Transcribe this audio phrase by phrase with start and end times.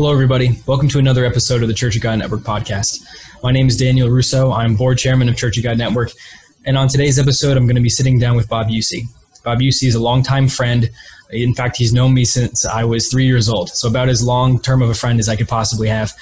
[0.00, 0.58] Hello, everybody.
[0.64, 3.04] Welcome to another episode of the Church of God Network podcast.
[3.42, 4.50] My name is Daniel Russo.
[4.50, 6.10] I'm board chairman of Church of God Network.
[6.64, 9.02] And on today's episode, I'm going to be sitting down with Bob Usey.
[9.44, 10.88] Bob Usey is a longtime friend.
[11.32, 14.58] In fact, he's known me since I was three years old, so about as long
[14.58, 16.14] term of a friend as I could possibly have.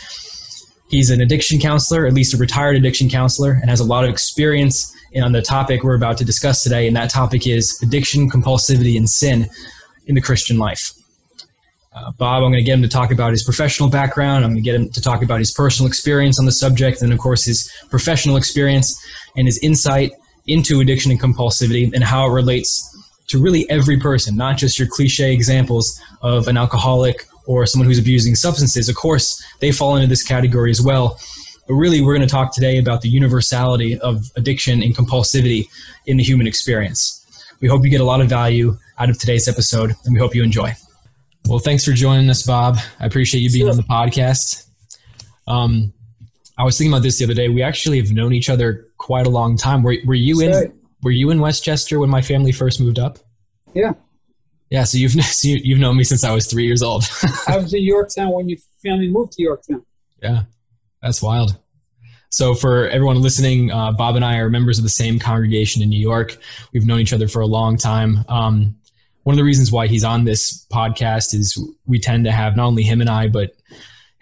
[0.91, 4.11] He's an addiction counselor, at least a retired addiction counselor, and has a lot of
[4.11, 4.93] experience
[5.23, 6.89] on the topic we're about to discuss today.
[6.89, 9.49] And that topic is addiction, compulsivity, and sin
[10.09, 10.98] in the Christian life.
[11.99, 14.45] Uh, Bob, I'm going to get him to talk about his professional background.
[14.45, 17.13] I'm going to get him to talk about his personal experience on the subject, and
[17.13, 19.01] of course, his professional experience
[19.37, 20.13] and his insight
[20.47, 22.85] into addiction and compulsivity and how it relates
[23.29, 27.99] to really every person, not just your cliche examples of an alcoholic or someone who's
[27.99, 28.89] abusing substances.
[28.89, 31.19] Of course, they fall into this category as well.
[31.67, 35.67] But really, we're going to talk today about the universality of addiction and compulsivity
[36.07, 37.15] in the human experience.
[37.61, 40.35] We hope you get a lot of value out of today's episode, and we hope
[40.35, 40.75] you enjoy.
[41.49, 42.77] Well, thanks for joining us, Bob.
[43.01, 43.71] I appreciate you being sure.
[43.71, 44.69] on the podcast.
[45.47, 45.95] Um,
[46.59, 47.49] I was thinking about this the other day.
[47.49, 49.83] We actually have known each other quite a long time.
[49.83, 53.19] Were, were you in Were you in Westchester when my family first moved up?
[53.73, 53.95] Yeah.
[54.69, 54.85] Yeah.
[54.85, 57.05] So you've so you've known me since I was three years old.
[57.49, 59.87] I was in Yorktown when your family moved to Yorktown.
[60.23, 60.43] Yeah,
[61.01, 61.57] that's wild.
[62.31, 65.89] So for everyone listening, uh, Bob and I are members of the same congregation in
[65.89, 66.37] New York.
[66.75, 68.27] We've known each other for a long time.
[68.29, 68.77] Um,
[69.29, 72.65] one of the reasons why he's on this podcast is we tend to have not
[72.65, 73.55] only him and I, but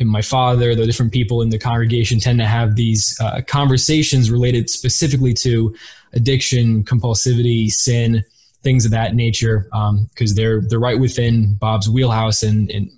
[0.00, 4.68] my father, the different people in the congregation tend to have these uh, conversations related
[4.68, 5.76] specifically to
[6.14, 8.24] addiction, compulsivity, sin,
[8.64, 9.68] things of that nature,
[10.10, 12.42] because um, they're they're right within Bob's wheelhouse.
[12.42, 12.90] And, and,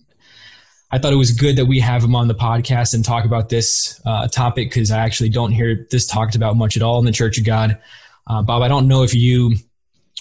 [0.91, 3.51] I thought it was good that we have him on the podcast and talk about
[3.51, 7.05] this uh, topic because I actually don't hear this talked about much at all in
[7.05, 7.79] the Church of God.
[8.27, 9.56] Uh, Bob, I don't know if you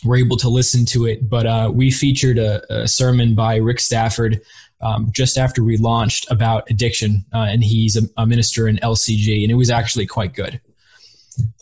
[0.03, 3.79] were able to listen to it, but uh, we featured a, a, sermon by Rick
[3.79, 4.41] Stafford
[4.81, 9.41] um, just after we launched about addiction, uh, and he's a, a, minister in LCG,
[9.43, 10.61] and it was actually quite good.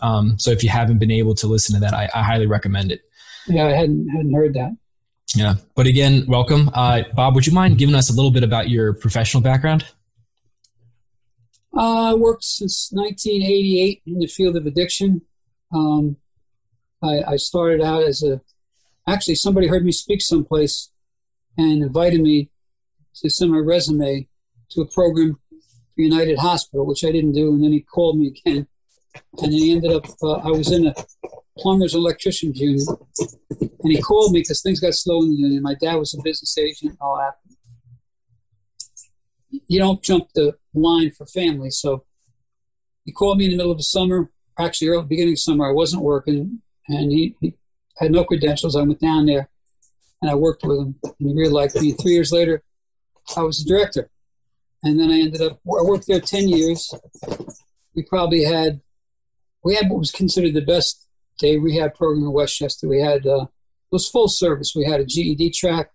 [0.01, 2.91] Um, so if you haven't been able to listen to that, I, I, highly recommend
[2.91, 3.01] it.
[3.47, 4.75] Yeah, I hadn't hadn't heard that.
[5.35, 7.35] Yeah, but again, welcome, uh, Bob.
[7.35, 9.85] Would you mind giving us a little bit about your professional background?
[11.75, 15.22] Uh, I worked since 1988 in the field of addiction.
[15.74, 16.18] Um,
[17.06, 18.42] I, I started out as a
[19.08, 20.92] actually somebody heard me speak someplace
[21.58, 22.50] and invited me
[23.16, 24.28] to send my resume
[24.72, 25.38] to a program
[25.96, 28.68] for United Hospital, which I didn't do, and then he called me again,
[29.42, 30.96] and he ended up uh, I was in a
[31.58, 32.86] plumbers electricians union,
[33.60, 35.62] and he called me because things got slow in the union.
[35.62, 37.36] My dad was a business agent and all that.
[39.68, 42.06] You don't jump the line for family, so
[43.06, 44.32] he called me in the middle of the summer.
[44.58, 47.53] Actually, early beginning of summer, I wasn't working and he, he,
[47.97, 48.75] had no credentials.
[48.75, 49.50] I went down there
[50.22, 51.94] and I worked with him, and he really liked me.
[51.94, 52.62] Three years later,
[53.38, 54.09] I was the director,
[54.84, 55.53] and then I ended up.
[55.66, 56.94] I worked there ten years.
[57.95, 58.81] We probably had
[59.63, 61.07] we had what was considered the best
[61.40, 62.88] day rehab program in Westchester.
[62.88, 64.74] We had uh, it was full service.
[64.75, 65.91] We had a GED track,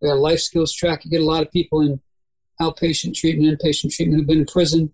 [0.00, 1.04] we had a life skills track.
[1.04, 2.00] You get a lot of people in
[2.60, 4.92] outpatient treatment, inpatient treatment who've been in prison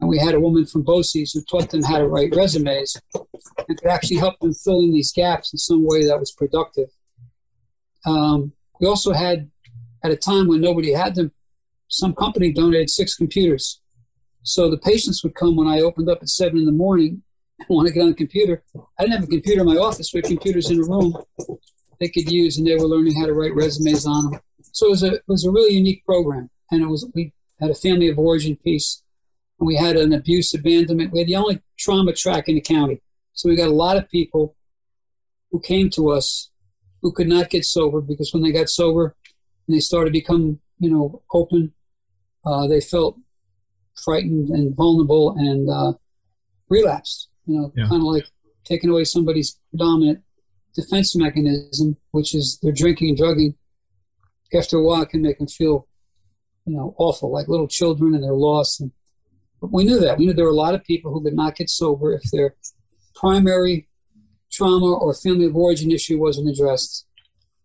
[0.00, 3.78] and we had a woman from BOCES who taught them how to write resumes and
[3.78, 6.88] could actually help them fill in these gaps in some way that was productive.
[8.04, 9.50] Um, we also had,
[10.04, 11.32] at a time when nobody had them,
[11.88, 13.80] some company donated six computers.
[14.42, 17.22] So the patients would come when I opened up at seven in the morning
[17.58, 18.62] and want to get on the computer.
[18.98, 21.16] I didn't have a computer in my office, but computers in a room
[21.98, 24.40] they could use, and they were learning how to write resumes on them.
[24.72, 27.70] So it was a it was a really unique program, and it was we had
[27.70, 29.02] a family of origin piece
[29.58, 31.12] we had an abuse abandonment.
[31.12, 33.00] We had the only trauma track in the county.
[33.32, 34.56] So we got a lot of people
[35.50, 36.50] who came to us
[37.02, 39.16] who could not get sober because when they got sober
[39.66, 41.72] and they started to become, you know, open,
[42.44, 43.18] uh, they felt
[44.04, 45.92] frightened and vulnerable and uh,
[46.68, 47.28] relapsed.
[47.46, 47.88] You know, yeah.
[47.88, 48.24] kind of like
[48.64, 50.22] taking away somebody's dominant
[50.74, 53.54] defense mechanism, which is their drinking and drugging.
[54.54, 55.88] After a while, can make them feel,
[56.66, 58.80] you know, awful, like little children, and they're lost.
[58.80, 58.92] And
[59.60, 60.18] but we knew that.
[60.18, 62.54] We knew there were a lot of people who could not get sober if their
[63.14, 63.88] primary
[64.50, 67.06] trauma or family of origin issue wasn't addressed.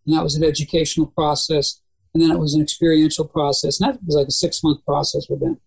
[0.06, 1.80] And that was an educational process.
[2.12, 3.80] And then it was an experiential process.
[3.80, 5.60] And that was like a six month process with them.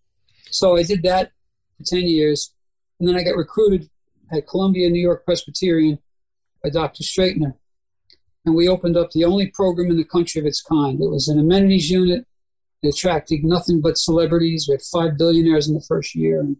[0.51, 1.31] So I did that
[1.77, 2.53] for 10 years.
[2.99, 3.89] And then I got recruited
[4.31, 5.99] at Columbia New York Presbyterian
[6.63, 7.03] by Dr.
[7.03, 7.55] Straightner.
[8.45, 11.01] And we opened up the only program in the country of its kind.
[11.01, 12.25] It was an amenities unit
[12.87, 14.67] attracting nothing but celebrities.
[14.67, 16.39] We had five billionaires in the first year.
[16.39, 16.57] And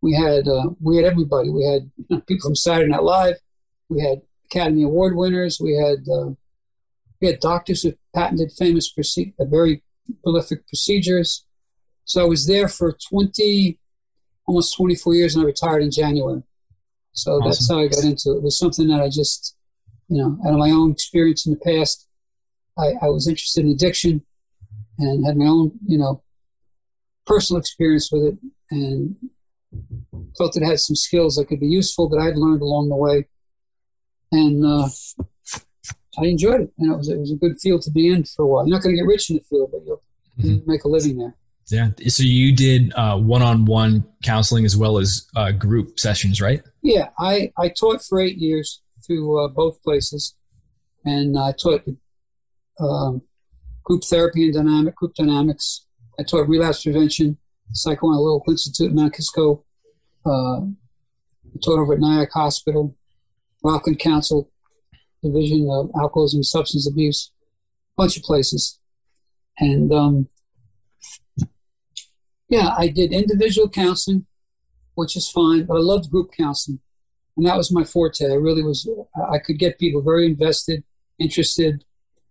[0.00, 1.50] we had uh, we had everybody.
[1.50, 3.36] We had people from Saturday Night Live.
[3.88, 5.58] We had Academy Award winners.
[5.60, 6.30] We had uh,
[7.20, 9.82] we had doctors who patented famous proce- uh, very
[10.22, 11.44] prolific procedures.
[12.04, 13.78] So I was there for 20,
[14.46, 16.42] almost 24 years, and I retired in January.
[17.12, 17.48] So awesome.
[17.48, 18.38] that's how I got into it.
[18.38, 19.56] It was something that I just,
[20.08, 22.06] you know, out of my own experience in the past,
[22.78, 24.24] I, I was interested in addiction
[24.98, 26.22] and had my own, you know,
[27.26, 28.38] personal experience with it
[28.70, 29.16] and
[30.36, 32.96] felt that it had some skills that could be useful that I'd learned along the
[32.96, 33.28] way.
[34.32, 34.88] And uh,
[36.18, 36.72] I enjoyed it.
[36.78, 38.66] And it was, it was a good field to be in for a while.
[38.66, 40.02] You're not going to get rich in the field, but you'll
[40.38, 40.70] mm-hmm.
[40.70, 41.34] make a living there.
[41.68, 41.90] Yeah.
[42.08, 46.62] So you did uh, one-on-one counseling as well as uh, group sessions, right?
[46.82, 47.10] Yeah.
[47.18, 50.34] I, I taught for eight years through uh, both places.
[51.04, 51.84] And I taught
[52.80, 53.22] um,
[53.88, 55.86] group therapy and dynamic group dynamics.
[56.20, 57.38] I taught relapse prevention,
[57.72, 59.64] Psychoanalytical Institute in Mount Kisco.
[60.26, 62.94] Uh, I taught over at Nyack Hospital,
[63.64, 64.50] Rockland Council,
[65.22, 67.32] Division of Alcoholism and Substance Abuse,
[67.96, 68.78] a bunch of places.
[69.58, 70.28] And um,
[72.50, 74.26] yeah, I did individual counseling,
[74.96, 76.80] which is fine, but I loved group counseling.
[77.38, 78.30] And that was my forte.
[78.30, 78.86] I really was,
[79.32, 80.84] I could get people very invested,
[81.18, 81.84] interested.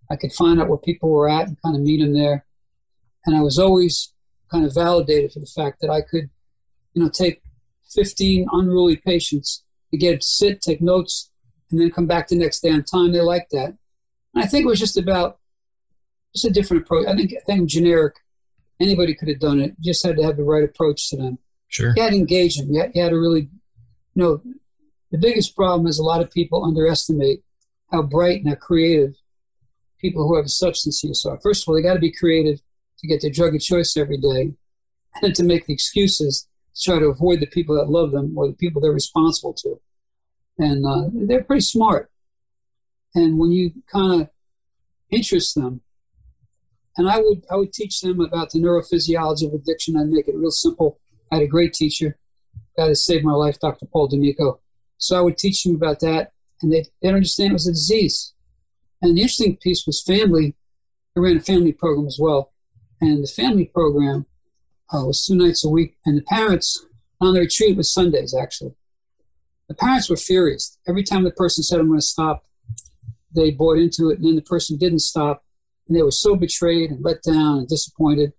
[0.10, 2.46] I could find out where people were at and kind of meet them there.
[3.26, 4.14] And I was always
[4.50, 6.30] kind of validated for the fact that I could,
[6.94, 7.42] you know, take
[7.94, 11.32] 15 unruly patients to get to sit, take notes,
[11.72, 13.12] and then come back the next day on time.
[13.12, 13.78] They liked that.
[14.34, 15.40] And I think it was just about
[16.34, 17.08] just a different approach.
[17.08, 18.16] I think I think generic.
[18.80, 19.74] Anybody could have done it.
[19.80, 21.40] You just had to have the right approach to them.
[21.68, 21.94] Sure.
[21.96, 22.72] You had to engage them.
[22.72, 23.50] You had, you had to really,
[24.14, 24.42] you know,
[25.12, 27.42] the biggest problem is a lot of people underestimate
[27.92, 29.16] how bright and how creative
[30.00, 31.40] people who have a substance use are.
[31.42, 32.60] First of all, they got to be creative
[33.00, 34.54] to get their drug of choice every day
[35.22, 38.48] and to make the excuses to try to avoid the people that love them or
[38.48, 39.80] the people they're responsible to
[40.58, 42.12] and uh, they're pretty smart.
[43.16, 44.30] And when you kind of
[45.10, 45.82] interest them,
[46.98, 49.98] and I would I would teach them about the neurophysiology of addiction.
[49.98, 51.00] I'd make it real simple.
[51.32, 52.18] I had a great teacher,
[52.76, 53.86] that saved my life, Dr.
[53.86, 54.60] Paul D'Amico.
[54.98, 58.34] So I would teach them about that, and they they understand it was a disease.
[59.02, 60.56] And the interesting piece was family.
[61.16, 62.54] I ran a family program as well,
[63.02, 64.26] and the family program
[64.94, 66.86] uh, was two nights a week, and the parents
[67.20, 68.76] on the retreat was Sundays actually.
[69.68, 70.78] The parents were furious.
[70.88, 72.46] Every time the person said, I'm going to stop,
[73.36, 75.44] they bought into it, and then the person didn't stop,
[75.88, 78.34] and they were so betrayed and let down and disappointed.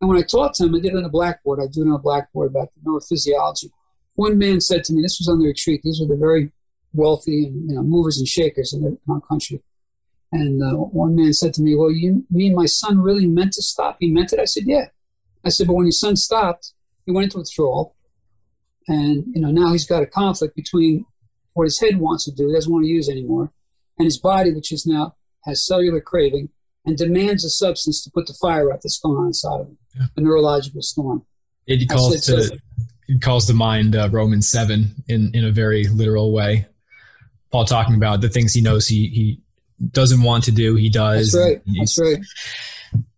[0.00, 1.60] And when I taught them, I did it on a blackboard.
[1.60, 3.70] I do it on a blackboard about the neurophysiology.
[4.14, 6.50] One man said to me, this was on the retreat, these were the very
[6.92, 9.62] wealthy and you know, movers and shakers in, in our country.
[10.30, 13.62] And uh, one man said to me, Well, you mean my son really meant to
[13.62, 13.96] stop?
[14.00, 14.40] He meant it?
[14.40, 14.86] I said, Yeah.
[15.44, 16.72] I said, But when your son stopped,
[17.06, 17.96] he went into withdrawal
[18.88, 21.04] and you know now he's got a conflict between
[21.52, 23.52] what his head wants to do, he doesn't want to use anymore,
[23.98, 25.14] and his body, which is now
[25.44, 26.48] has cellular craving
[26.84, 29.78] and demands a substance to put the fire out that's going on inside of him,
[29.94, 30.06] yeah.
[30.16, 31.24] a neurological storm.
[31.66, 32.56] It calls said, to so,
[33.08, 36.66] it calls to mind uh, Romans seven in in a very literal way.
[37.50, 39.40] Paul talking about the things he knows he he
[39.90, 41.32] doesn't want to do, he does.
[41.32, 41.62] That's right.
[41.78, 42.18] That's right.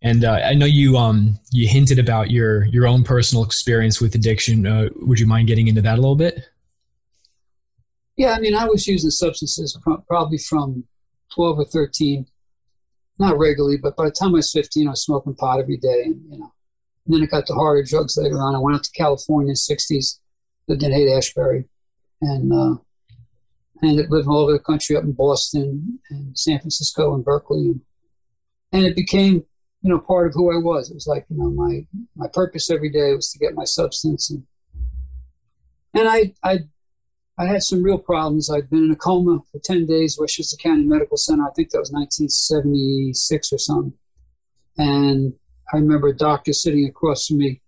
[0.01, 4.15] And uh, I know you um, you hinted about your your own personal experience with
[4.15, 4.65] addiction.
[4.67, 6.49] Uh, would you mind getting into that a little bit?
[8.17, 9.77] Yeah, I mean, I was using substances
[10.07, 10.83] probably from
[11.33, 12.27] twelve or thirteen,
[13.17, 16.03] not regularly, but by the time I was fifteen, I was smoking pot every day,
[16.05, 16.51] and you know.
[17.05, 18.55] And then it got to harder drugs later on.
[18.55, 20.19] I went out to California in the '60s,
[20.67, 21.65] lived in Haight Ashbury,
[22.21, 22.75] and uh,
[23.83, 27.67] Ended up living all over the country, up in Boston and San Francisco and Berkeley,
[27.67, 27.81] and,
[28.71, 29.43] and it became
[29.81, 30.89] you know, part of who I was.
[30.89, 31.85] It was like, you know, my
[32.15, 34.43] my purpose every day was to get my substance and
[35.93, 36.59] and I I
[37.37, 38.49] I had some real problems.
[38.49, 41.43] I'd been in a coma for ten days, Westchester County Medical Center.
[41.43, 43.93] I think that was 1976 or something.
[44.77, 45.33] And
[45.73, 47.61] I remember a doctor sitting across from me.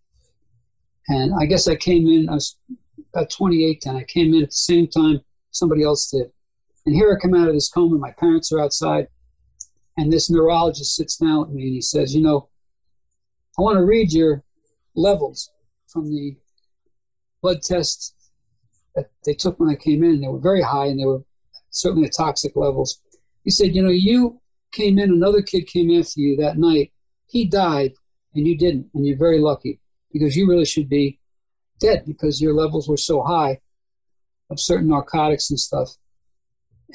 [1.08, 2.58] And I guess I came in, I was
[3.14, 3.96] about 28 then.
[3.96, 5.22] I came in at the same time
[5.54, 6.32] somebody else did.
[6.86, 7.94] And here I come out of this coma.
[7.94, 9.08] And my parents are outside.
[9.98, 12.50] And this neurologist sits down with me and he says, You know,
[13.58, 14.44] I want to read your
[14.96, 15.50] levels
[15.88, 16.38] from the
[17.42, 18.14] blood tests
[18.96, 20.22] that they took when I came in.
[20.22, 21.24] They were very high and they were
[21.70, 23.02] certainly at toxic levels.
[23.44, 24.42] He said, You know, you
[24.72, 26.92] came in, another kid came after you that night.
[27.28, 27.94] He died
[28.34, 28.88] and you didn't.
[28.94, 29.80] And you're very lucky
[30.12, 31.20] because you really should be
[31.80, 33.60] dead because your levels were so high
[34.54, 35.90] of certain narcotics and stuff.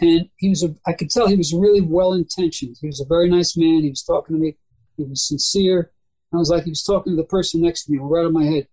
[0.01, 2.77] And he was, a, I could tell he was really well intentioned.
[2.81, 3.83] He was a very nice man.
[3.83, 4.57] He was talking to me.
[4.97, 5.91] He was sincere.
[6.33, 8.45] I was like he was talking to the person next to me, right on my
[8.45, 8.69] head.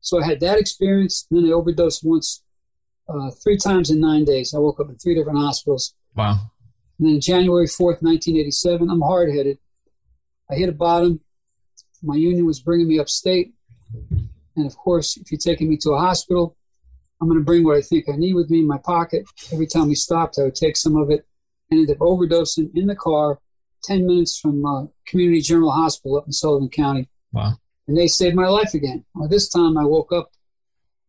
[0.00, 1.26] So I had that experience.
[1.30, 2.42] And then I overdosed once,
[3.08, 4.54] uh, three times in nine days.
[4.54, 5.94] I woke up in three different hospitals.
[6.14, 6.38] Wow.
[6.98, 9.58] And then January 4th, 1987, I'm hard headed.
[10.50, 11.20] I hit a bottom,
[12.02, 13.52] My union was bringing me upstate.
[14.56, 16.56] And of course, if you're taking me to a hospital,
[17.20, 19.24] I'm going to bring what I think I need with me in my pocket.
[19.52, 21.26] Every time we stopped, I would take some of it
[21.70, 23.40] and ended up overdosing in the car
[23.84, 27.08] 10 minutes from uh, Community General Hospital up in Sullivan County.
[27.32, 27.54] Wow.
[27.88, 29.04] And they saved my life again.
[29.14, 30.30] Well, this time I woke up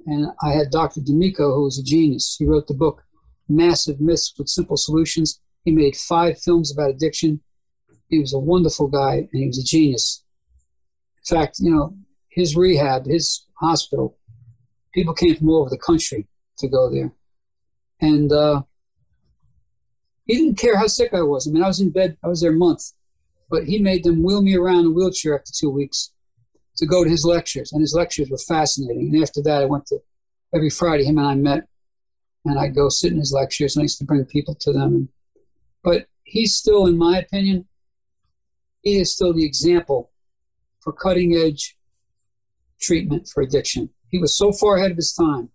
[0.05, 1.01] and I had Dr.
[1.01, 2.35] D'Amico, who was a genius.
[2.37, 3.03] He wrote the book
[3.49, 5.41] Massive Myths with Simple Solutions.
[5.65, 7.41] He made five films about addiction.
[8.09, 10.23] He was a wonderful guy and he was a genius.
[11.29, 11.95] In fact, you know,
[12.29, 14.17] his rehab, his hospital,
[14.93, 16.27] people came from all over the country
[16.59, 17.11] to go there.
[18.01, 18.63] And uh,
[20.25, 21.47] he didn't care how sick I was.
[21.47, 22.91] I mean, I was in bed, I was there a month,
[23.49, 26.11] but he made them wheel me around in a wheelchair after two weeks
[26.77, 27.71] to go to his lectures.
[27.71, 29.11] And his lectures were fascinating.
[29.13, 29.99] And after that, I went to
[30.53, 31.67] every Friday, him and I met,
[32.45, 35.09] and I'd go sit in his lectures, and I used to bring people to them.
[35.83, 37.67] But he's still, in my opinion,
[38.81, 40.11] he is still the example
[40.81, 41.77] for cutting edge
[42.79, 43.89] treatment for addiction.
[44.09, 45.49] He was so far ahead of his time.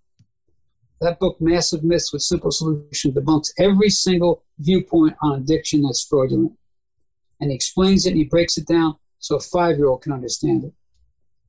[1.00, 6.52] That book, Massive Myths with Simple Solution, debunks every single viewpoint on addiction that's fraudulent.
[7.40, 10.12] And he explains it and he breaks it down so a five year old can
[10.12, 10.72] understand it.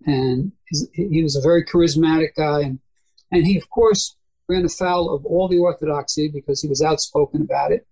[0.06, 0.52] And
[0.94, 2.62] he was a very charismatic guy.
[2.62, 2.80] And,
[3.32, 4.16] and he, of course,
[4.48, 7.88] ran afoul of all the orthodoxy because he was outspoken about it.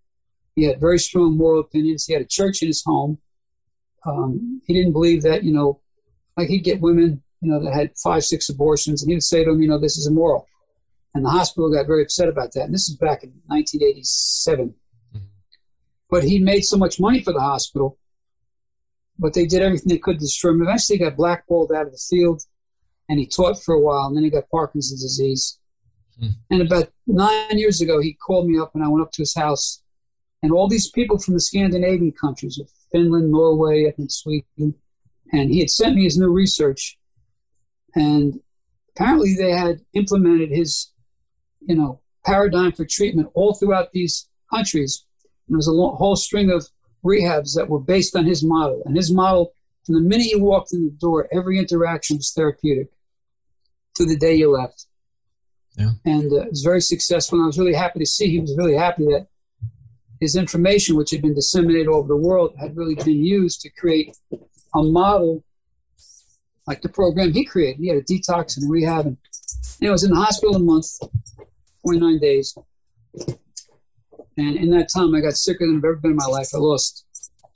[0.55, 2.05] He had very strong moral opinions.
[2.05, 3.19] He had a church in his home.
[4.05, 5.79] Um, he didn't believe that, you know,
[6.35, 9.43] like he'd get women, you know, that had five, six abortions, and he would say
[9.43, 10.47] to them, you know, this is immoral.
[11.13, 12.65] And the hospital got very upset about that.
[12.65, 14.73] And this is back in 1987.
[15.13, 15.25] Mm-hmm.
[16.09, 17.97] But he made so much money for the hospital,
[19.19, 20.61] but they did everything they could to destroy him.
[20.61, 22.43] Eventually, he got blackballed out of the field,
[23.09, 25.59] and he taught for a while, and then he got Parkinson's disease.
[26.21, 26.29] Mm.
[26.51, 29.35] And about nine years ago, he called me up, and I went up to his
[29.35, 29.83] house,
[30.43, 34.75] and all these people from the Scandinavian countries, of Finland, Norway, I think Sweden,
[35.33, 36.97] and he had sent me his new research,
[37.95, 38.39] and
[38.95, 40.91] apparently they had implemented his,
[41.61, 45.05] you know, paradigm for treatment all throughout these countries.
[45.47, 46.67] And there was a whole string of
[47.03, 49.53] rehabs that were based on his model, and his model,
[49.85, 52.89] from the minute you walked in the door, every interaction was therapeutic
[53.95, 54.85] to the day you left.
[55.77, 55.91] Yeah.
[56.05, 57.37] And uh, it was very successful.
[57.37, 59.27] And I was really happy to see he was really happy that
[60.19, 63.69] his information, which had been disseminated all over the world, had really been used to
[63.71, 64.15] create
[64.75, 65.43] a model
[66.67, 67.79] like the program he created.
[67.79, 69.17] He had a detox and rehab, and,
[69.79, 70.87] and I was in the hospital a month,
[71.85, 72.55] 29 days.
[74.37, 76.49] And in that time, I got sicker than I've ever been in my life.
[76.53, 77.05] I lost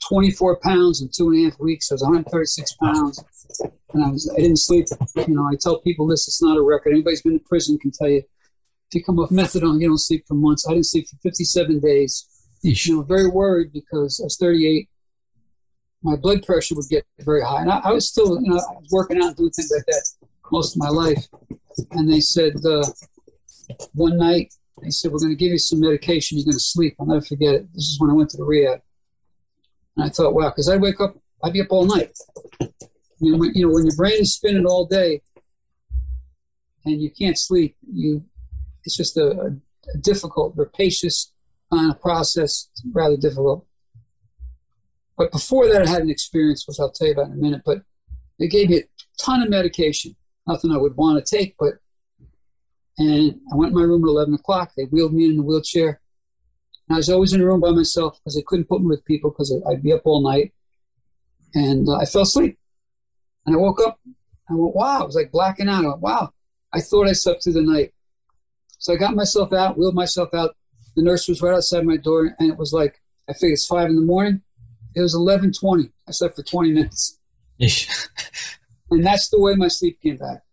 [0.08, 1.92] 24 pounds in two and a half weeks.
[1.92, 3.24] I was 136 pounds,
[3.94, 4.88] and I was I didn't sleep.
[5.16, 6.92] You know, I tell people this; it's not a record.
[6.94, 8.24] Anybody's been in prison can tell you.
[8.90, 10.68] If you come off methadone, you don't sleep for months.
[10.68, 12.28] I didn't sleep for 57 days.
[12.62, 14.90] You know, very worried because I was 38.
[16.06, 19.18] My blood pressure would get very high, and I, I was still, you know, working
[19.18, 20.04] out and doing things like that
[20.52, 21.26] most of my life.
[21.92, 22.86] And they said uh,
[23.94, 26.38] one night, they said, "We're going to give you some medication.
[26.38, 27.74] You're going to sleep." I'll never forget it.
[27.74, 28.82] This is when I went to the rehab,
[29.98, 32.12] and I thought, "Wow," because I'd wake up, I'd be up all night.
[32.62, 32.68] I
[33.22, 35.22] mean, when, you know, when your brain is spinning all day
[36.84, 38.26] and you can't sleep, you
[38.84, 39.58] it's just a,
[39.94, 41.34] a, difficult, rapacious
[41.72, 42.70] kind of process.
[42.94, 43.66] Rather difficult.
[45.18, 47.62] But before that, I had an experience, which I'll tell you about in a minute.
[47.66, 47.84] But
[48.40, 48.84] they gave me a
[49.20, 50.16] ton of medication,
[50.48, 51.56] nothing I would want to take.
[51.58, 51.76] But
[52.98, 54.72] and I went in my room at 11 o'clock.
[54.76, 56.00] They wheeled me in a wheelchair.
[56.88, 59.04] And I was always in a room by myself because they couldn't put me with
[59.06, 60.54] people because I'd be up all night.
[61.54, 62.58] And uh, I fell asleep.
[63.46, 64.00] And I woke up.
[64.50, 65.02] I went, wow.
[65.02, 65.84] I was like blacking out.
[65.84, 66.32] I went, wow.
[66.74, 67.94] I thought I slept through the night.
[68.78, 70.56] So I got myself out, wheeled myself out.
[70.96, 73.90] The nurse was right outside my door, and it was like I figured it's five
[73.90, 74.42] in the morning.
[74.96, 75.92] It was eleven twenty.
[76.08, 77.20] I slept for twenty minutes,
[77.60, 80.44] and that's the way my sleep came back.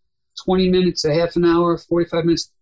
[0.44, 2.52] Twenty minutes, a half an hour, forty-five minutes.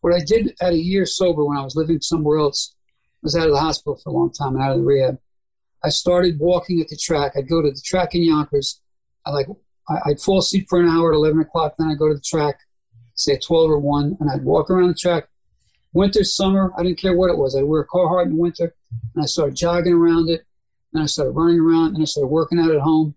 [0.00, 3.36] What I did at a year sober when I was living somewhere else I was
[3.36, 5.18] out of the hospital for a long time and out of the rehab.
[5.84, 7.32] I started walking at the track.
[7.36, 8.80] I'd go to the track in Yonkers.
[9.26, 9.46] I like
[10.06, 11.74] I'd fall asleep for an hour at eleven o'clock.
[11.76, 12.60] Then I'd go to the track,
[13.14, 15.28] say twelve or one, and I'd walk around the track
[15.92, 17.56] winter, summer, I didn't care what it was.
[17.56, 18.74] I'd wear a Carhartt in the winter,
[19.14, 20.44] and I started jogging around it,
[20.92, 23.14] and I started running around, and I started working out at home,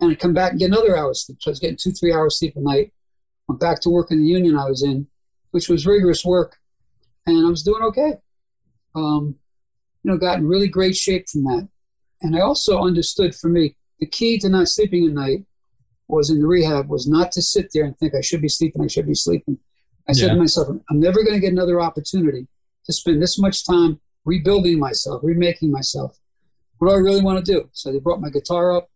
[0.00, 1.38] and I'd come back and get another hour sleep.
[1.40, 2.92] So I was getting two, three hours sleep a night.
[3.48, 5.08] Went back to work in the union I was in,
[5.50, 6.56] which was rigorous work,
[7.26, 8.14] and I was doing okay.
[8.94, 9.36] Um,
[10.02, 11.68] you know, got in really great shape from that.
[12.22, 15.44] And I also understood for me the key to not sleeping at night
[16.08, 18.82] was in the rehab was not to sit there and think I should be sleeping,
[18.82, 19.58] I should be sleeping.
[20.08, 22.48] I said to myself, I'm never going to get another opportunity
[22.84, 26.18] to spend this much time rebuilding myself, remaking myself.
[26.80, 27.68] What do I really want to do?
[27.72, 28.88] So they brought my guitar up.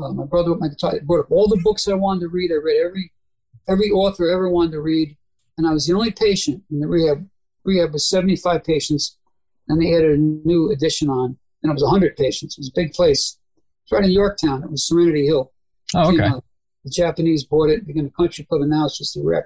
[0.00, 0.94] uh, my brother with my guitar.
[0.96, 2.50] I brought up all the books I wanted to read.
[2.50, 3.12] I read every
[3.68, 5.16] every author I ever wanted to read,
[5.56, 7.28] and I was the only patient in the rehab.
[7.64, 9.16] Rehab was 75 patients,
[9.68, 12.56] and they added a new addition on, and it was 100 patients.
[12.58, 13.38] It was a big place.
[13.84, 14.64] It's right in Yorktown.
[14.64, 15.52] It was Serenity Hill.
[15.94, 16.16] Oh, okay.
[16.28, 16.42] Know,
[16.84, 19.44] the Japanese bought it, became a country club, and now it's just a wreck.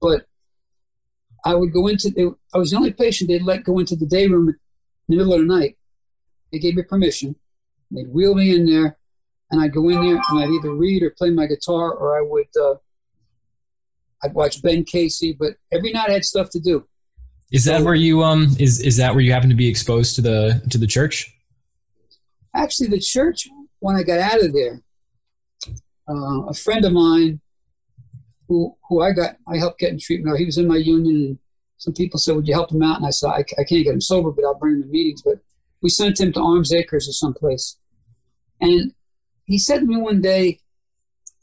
[0.00, 0.26] But
[1.44, 4.06] I would go into, they, I was the only patient they'd let go into the
[4.06, 4.56] day room in
[5.08, 5.76] the middle of the night.
[6.52, 7.34] They gave me permission.
[7.90, 8.98] They'd wheel me in there,
[9.50, 12.22] and I'd go in there and I'd either read or play my guitar, or I
[12.22, 12.74] would, uh,
[14.22, 15.32] I'd watch Ben Casey.
[15.32, 16.86] But every night I had stuff to do.
[17.50, 20.14] Is that so, where you um is is that where you happen to be exposed
[20.16, 21.34] to the to the church?
[22.54, 23.48] Actually, the church
[23.80, 24.82] when I got out of there,
[26.08, 27.40] uh, a friend of mine
[28.48, 30.38] who who I got I helped get in treatment.
[30.38, 31.38] He was in my union, and
[31.76, 33.94] some people said, "Would you help him out?" And I said, "I, I can't get
[33.94, 35.40] him sober, but I'll bring him to meetings." But
[35.82, 37.78] we sent him to Arms Acres or someplace,
[38.60, 38.92] and
[39.44, 40.60] he said to me one day,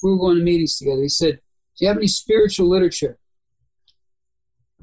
[0.01, 1.01] we were going to meetings together.
[1.01, 1.41] He said,
[1.77, 3.19] "Do you have any spiritual literature?"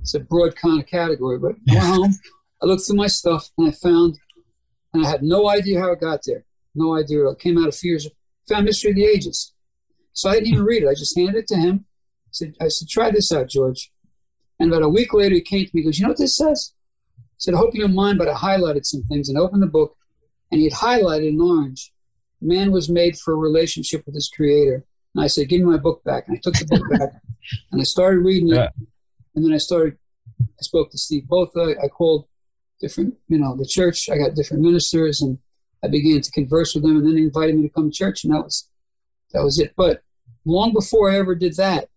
[0.00, 2.14] It's a broad kind of category, but I went home.
[2.62, 4.18] I looked through my stuff and I found,
[4.92, 6.44] and I had no idea how it got there.
[6.74, 7.26] No idea.
[7.28, 8.08] It came out a few years.
[8.48, 9.52] Found Mystery of the Ages.
[10.12, 10.88] So I didn't even read it.
[10.88, 11.86] I just handed it to him.
[12.26, 13.90] I said, I said, try this out, George.
[14.58, 15.82] And about a week later, he came to me.
[15.82, 16.72] He goes, you know what this says?
[17.36, 19.66] I said, I hope you don't mind, but I highlighted some things and opened the
[19.66, 19.96] book.
[20.50, 21.92] And he had highlighted in orange,
[22.40, 24.84] man was made for a relationship with his creator.
[25.14, 26.28] And I said, give me my book back.
[26.28, 27.10] And I took the book back
[27.72, 28.70] and I started reading it.
[29.34, 29.96] And then I started,
[30.40, 31.74] I spoke to Steve Botha.
[31.82, 32.26] I called
[32.80, 34.08] different, you know, the church.
[34.10, 35.38] I got different ministers and
[35.82, 36.96] I began to converse with them.
[36.96, 38.24] And then they invited me to come to church.
[38.24, 38.68] And that was,
[39.32, 39.74] that was it.
[39.76, 40.02] But
[40.44, 41.88] long before I ever did that,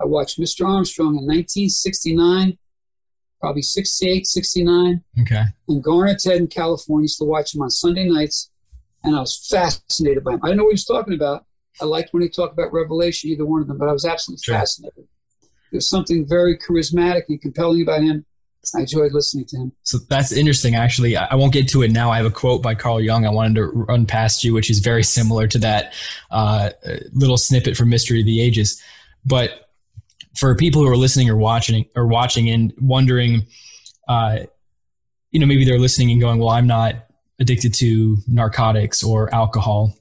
[0.00, 0.66] I watched Mr.
[0.66, 2.56] Armstrong in 1969,
[3.40, 5.02] probably 68, 69.
[5.22, 5.44] Okay.
[5.68, 7.04] In Garnet's Head in California.
[7.04, 8.50] Used to watch him on Sunday nights,
[9.02, 10.40] and I was fascinated by him.
[10.42, 11.46] I didn't know what he was talking about.
[11.80, 14.42] I liked when he talked about Revelation, either one of them, but I was absolutely
[14.42, 14.54] sure.
[14.56, 15.06] fascinated.
[15.72, 18.26] There's something very charismatic and compelling about him.
[18.76, 19.72] I enjoyed listening to him.
[19.84, 21.16] So that's interesting, actually.
[21.16, 22.10] I won't get to it now.
[22.10, 24.80] I have a quote by Carl Jung I wanted to run past you, which is
[24.80, 25.94] very similar to that
[26.30, 26.70] uh,
[27.14, 28.82] little snippet from Mystery of the Ages.
[29.24, 29.69] But
[30.36, 33.46] for people who are listening or watching or watching and wondering,
[34.08, 34.40] uh,
[35.30, 37.06] you know, maybe they're listening and going, "Well, I'm not
[37.38, 39.94] addicted to narcotics or alcohol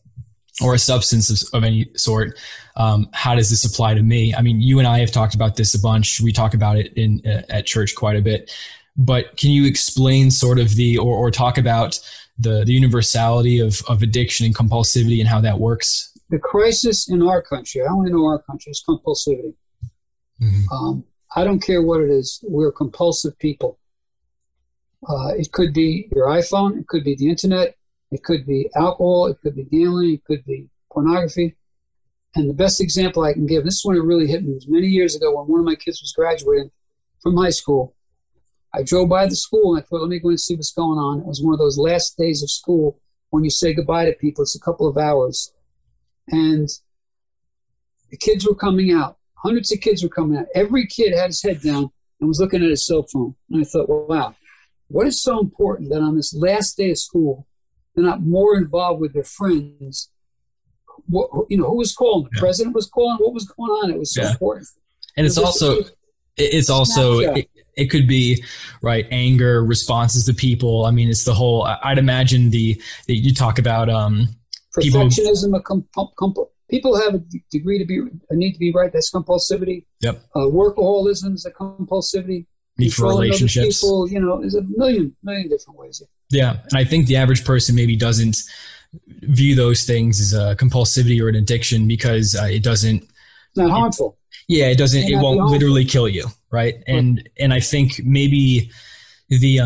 [0.61, 2.37] or a substance of, of any sort."
[2.75, 4.33] Um, how does this apply to me?
[4.33, 6.21] I mean, you and I have talked about this a bunch.
[6.21, 8.51] We talk about it in uh, at church quite a bit.
[8.99, 11.99] But can you explain sort of the or, or talk about
[12.37, 16.11] the, the universality of, of addiction and compulsivity and how that works?
[16.29, 19.53] The crisis in our country, I only know our country, is compulsivity.
[20.41, 20.73] Mm-hmm.
[20.73, 21.03] Um,
[21.35, 22.43] I don't care what it is.
[22.47, 23.79] We're compulsive people.
[25.07, 26.79] Uh, it could be your iPhone.
[26.79, 27.75] It could be the internet.
[28.11, 29.27] It could be alcohol.
[29.27, 30.13] It could be gambling.
[30.15, 31.55] It could be pornography.
[32.35, 34.67] And the best example I can give, this is when it really hit me, was
[34.67, 36.71] many years ago when one of my kids was graduating
[37.21, 37.95] from high school.
[38.73, 40.99] I drove by the school and I thought, let me go and see what's going
[40.99, 41.19] on.
[41.19, 42.99] It was one of those last days of school
[43.31, 44.43] when you say goodbye to people.
[44.43, 45.53] It's a couple of hours.
[46.27, 46.69] And
[48.11, 49.17] the kids were coming out.
[49.43, 50.45] Hundreds of kids were coming out.
[50.55, 53.35] Every kid had his head down and was looking at his cell phone.
[53.49, 54.35] And I thought, well, wow,
[54.87, 57.47] what is so important that on this last day of school,
[57.95, 60.09] they're not more involved with their friends
[61.09, 62.25] what, you know, who was calling?
[62.31, 62.39] The yeah.
[62.39, 63.17] president was calling.
[63.17, 63.91] What was going on?
[63.91, 64.31] It was so yeah.
[64.31, 64.67] important.
[65.17, 65.81] And it's it also,
[66.37, 68.43] it's also, it, it, could be
[68.81, 70.85] right anger, responses to people.
[70.85, 71.63] I mean, it's the whole.
[71.83, 74.29] I'd imagine the you talk about um,
[74.77, 75.45] perfectionism.
[75.45, 76.37] People, a comp, comp,
[76.69, 78.91] people have a degree to be a need to be right.
[78.91, 79.85] That's compulsivity.
[80.01, 80.21] Yep.
[80.35, 82.45] Uh, workaholism is a compulsivity.
[82.77, 83.81] Need for relationships.
[83.81, 86.01] People, you know, there's a million million different ways.
[86.29, 88.37] Yeah, and I think the average person maybe doesn't
[89.21, 93.03] view those things as a compulsivity or an addiction because uh, it doesn't.
[93.03, 94.17] It's not harmful.
[94.47, 95.03] It, yeah, it doesn't.
[95.03, 96.75] It, it won't literally kill you, right?
[96.87, 98.71] And and I think maybe
[99.29, 99.59] the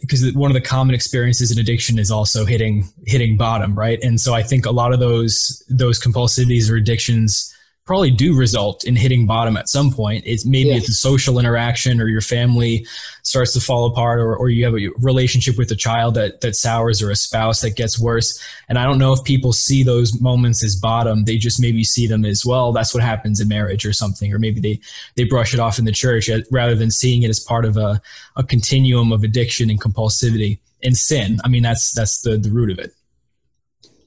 [0.00, 3.98] because uh, one of the common experiences in addiction is also hitting hitting bottom, right?
[4.02, 7.52] And so I think a lot of those those compulsivities or addictions
[7.88, 10.22] probably do result in hitting bottom at some point.
[10.26, 10.76] It's maybe yeah.
[10.76, 12.86] it's a social interaction or your family
[13.22, 16.54] starts to fall apart or, or you have a relationship with a child that, that
[16.54, 18.38] sours or a spouse that gets worse.
[18.68, 21.24] And I don't know if people see those moments as bottom.
[21.24, 22.72] They just maybe see them as well.
[22.72, 24.80] That's what happens in marriage or something, or maybe they,
[25.16, 28.02] they brush it off in the church rather than seeing it as part of a,
[28.36, 31.38] a continuum of addiction and compulsivity and sin.
[31.42, 32.92] I mean, that's, that's the, the root of it.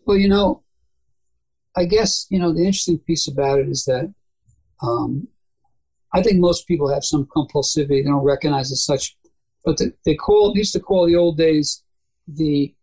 [0.05, 0.60] Well, you know,
[1.75, 4.13] I guess you know the interesting piece about it is that
[4.81, 5.27] um,
[6.13, 9.15] I think most people have some compulsivity; they don't recognize as such.
[9.63, 11.83] But the, they call used to call the old days
[12.27, 12.73] the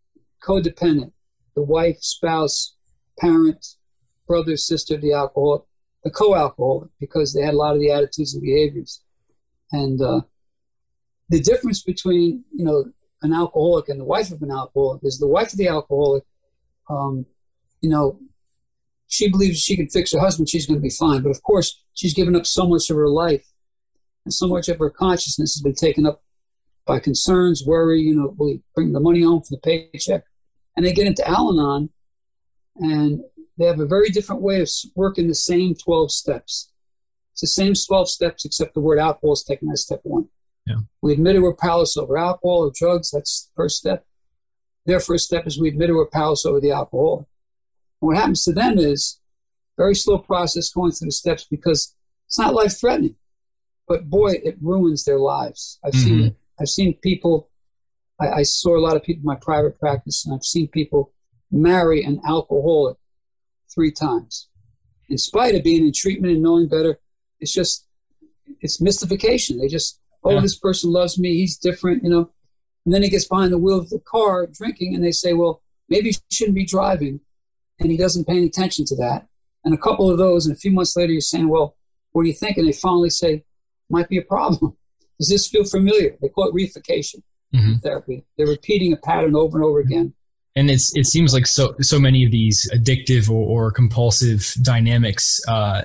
[0.43, 1.13] codependent,
[1.55, 2.77] the wife, spouse,
[3.19, 3.65] parent,
[4.27, 5.63] brother, sister, the alcoholic,
[6.05, 9.03] the co-alcoholic, because they had a lot of the attitudes and behaviors.
[9.73, 10.21] And uh,
[11.29, 12.85] the difference between you know
[13.23, 16.25] an alcoholic and the wife of an alcoholic is the wife of the alcoholic,
[16.89, 17.27] um,
[17.81, 18.19] you know,
[19.09, 21.23] she believes she can fix her husband, she's going to be fine.
[21.23, 23.47] But of course, she's given up so much of her life,
[24.25, 26.23] and so much of her consciousness has been taken up
[26.87, 28.01] by concerns, worry.
[28.01, 30.25] You know, he bring the money home for the paycheck?
[30.77, 31.91] And they get into Al-Anon,
[32.77, 33.21] and
[33.59, 36.71] they have a very different way of working the same 12 steps.
[37.33, 40.29] It's the same 12 steps, except the word alcohol is taken as step one.
[40.67, 40.77] Yeah.
[41.03, 43.11] We admitted we're powerless over alcohol or drugs.
[43.11, 44.05] That's the first step.
[44.87, 47.29] Their first step is we admitted we're powerless over the alcohol.
[48.01, 49.21] What happens to them is
[49.77, 51.95] very slow process going through the steps because
[52.27, 53.17] it's not life threatening,
[53.87, 55.79] but boy, it ruins their lives.
[55.85, 56.05] I've mm-hmm.
[56.05, 56.37] seen it.
[56.61, 57.49] I've seen people.
[58.21, 61.13] I, I saw a lot of people in my private practice, and I've seen people
[61.51, 62.97] marry an alcoholic
[63.73, 64.49] three times.
[65.09, 66.99] In spite of being in treatment and knowing better,
[67.41, 67.87] it's just
[68.61, 69.59] it's mystification.
[69.59, 70.41] They just, oh, yeah.
[70.41, 72.31] this person loves me, he's different, you know.
[72.85, 75.63] And then he gets behind the wheel of the car drinking, and they say, well,
[75.89, 77.21] maybe you shouldn't be driving.
[77.81, 79.27] And he doesn't pay any attention to that.
[79.65, 81.77] And a couple of those, and a few months later, you're saying, well,
[82.13, 82.57] what do you think?
[82.57, 83.45] And they finally say,
[83.91, 84.77] might be a problem.
[85.19, 86.17] Does this feel familiar?
[86.21, 87.23] They call it reification
[87.55, 87.75] mm-hmm.
[87.83, 88.25] therapy.
[88.37, 90.15] They're repeating a pattern over and over again
[90.59, 95.41] and it's it seems like so so many of these addictive or, or compulsive dynamics
[95.47, 95.83] uh,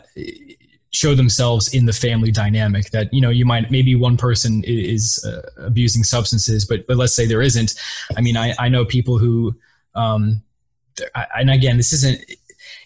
[0.89, 5.23] show themselves in the family dynamic that you know you might maybe one person is
[5.27, 7.75] uh, abusing substances but but let's say there isn't
[8.17, 9.55] i mean i i know people who
[9.95, 10.41] um
[11.35, 12.23] and again this isn't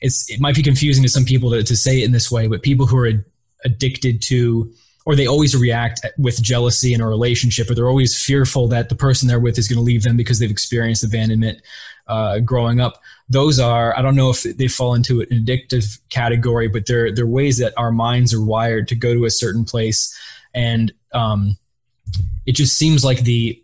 [0.02, 2.48] it's it might be confusing to some people to, to say it in this way
[2.48, 3.12] but people who are
[3.66, 4.72] addicted to
[5.08, 8.96] or they always react with jealousy in a relationship, or they're always fearful that the
[8.96, 11.62] person they're with is going to leave them because they've experienced abandonment
[12.08, 13.02] uh, growing up.
[13.30, 17.26] Those are I don't know if they fall into an addictive category, but they're they're
[17.26, 20.14] ways that our minds are wired to go to a certain place,
[20.54, 21.56] and um,
[22.46, 23.64] it just seems like the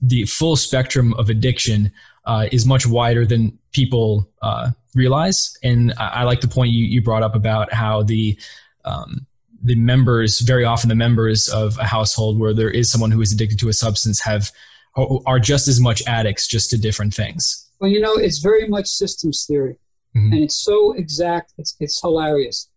[0.00, 1.90] the full spectrum of addiction
[2.24, 5.56] uh, is much wider than people uh, realize.
[5.62, 8.38] And I, I, like the point you, you brought up about how the
[8.84, 9.26] um,
[9.62, 13.32] the members, very often the members of a household where there is someone who is
[13.32, 14.50] addicted to a substance have
[14.96, 17.70] are just as much addicts, just to different things.
[17.80, 19.78] Well, you know, it's very much systems theory,
[20.14, 20.32] mm-hmm.
[20.32, 21.54] and it's so exact.
[21.58, 22.68] It's it's hilarious.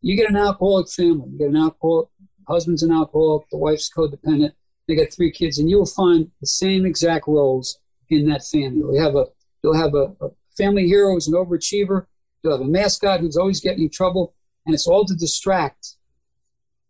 [0.00, 1.28] You get an alcoholic family.
[1.32, 2.08] You get an alcoholic
[2.46, 4.52] husband's an alcoholic, the wife's codependent.
[4.86, 7.78] They got three kids, and you will find the same exact roles
[8.10, 8.78] in that family.
[8.78, 9.26] You'll have a
[9.62, 12.06] you'll have a, a family hero who's an overachiever.
[12.42, 15.96] You'll have a mascot who's always getting in trouble, and it's all to distract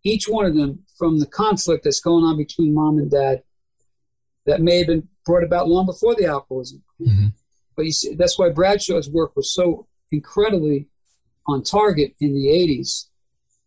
[0.04, 3.42] each one of them from the conflict that's going on between mom and dad
[4.46, 6.82] that may have been brought about long before the alcoholism.
[7.00, 7.26] Mm-hmm.
[7.74, 10.88] But you see, that's why Bradshaw's work was so incredibly
[11.46, 13.06] on target in the 80s.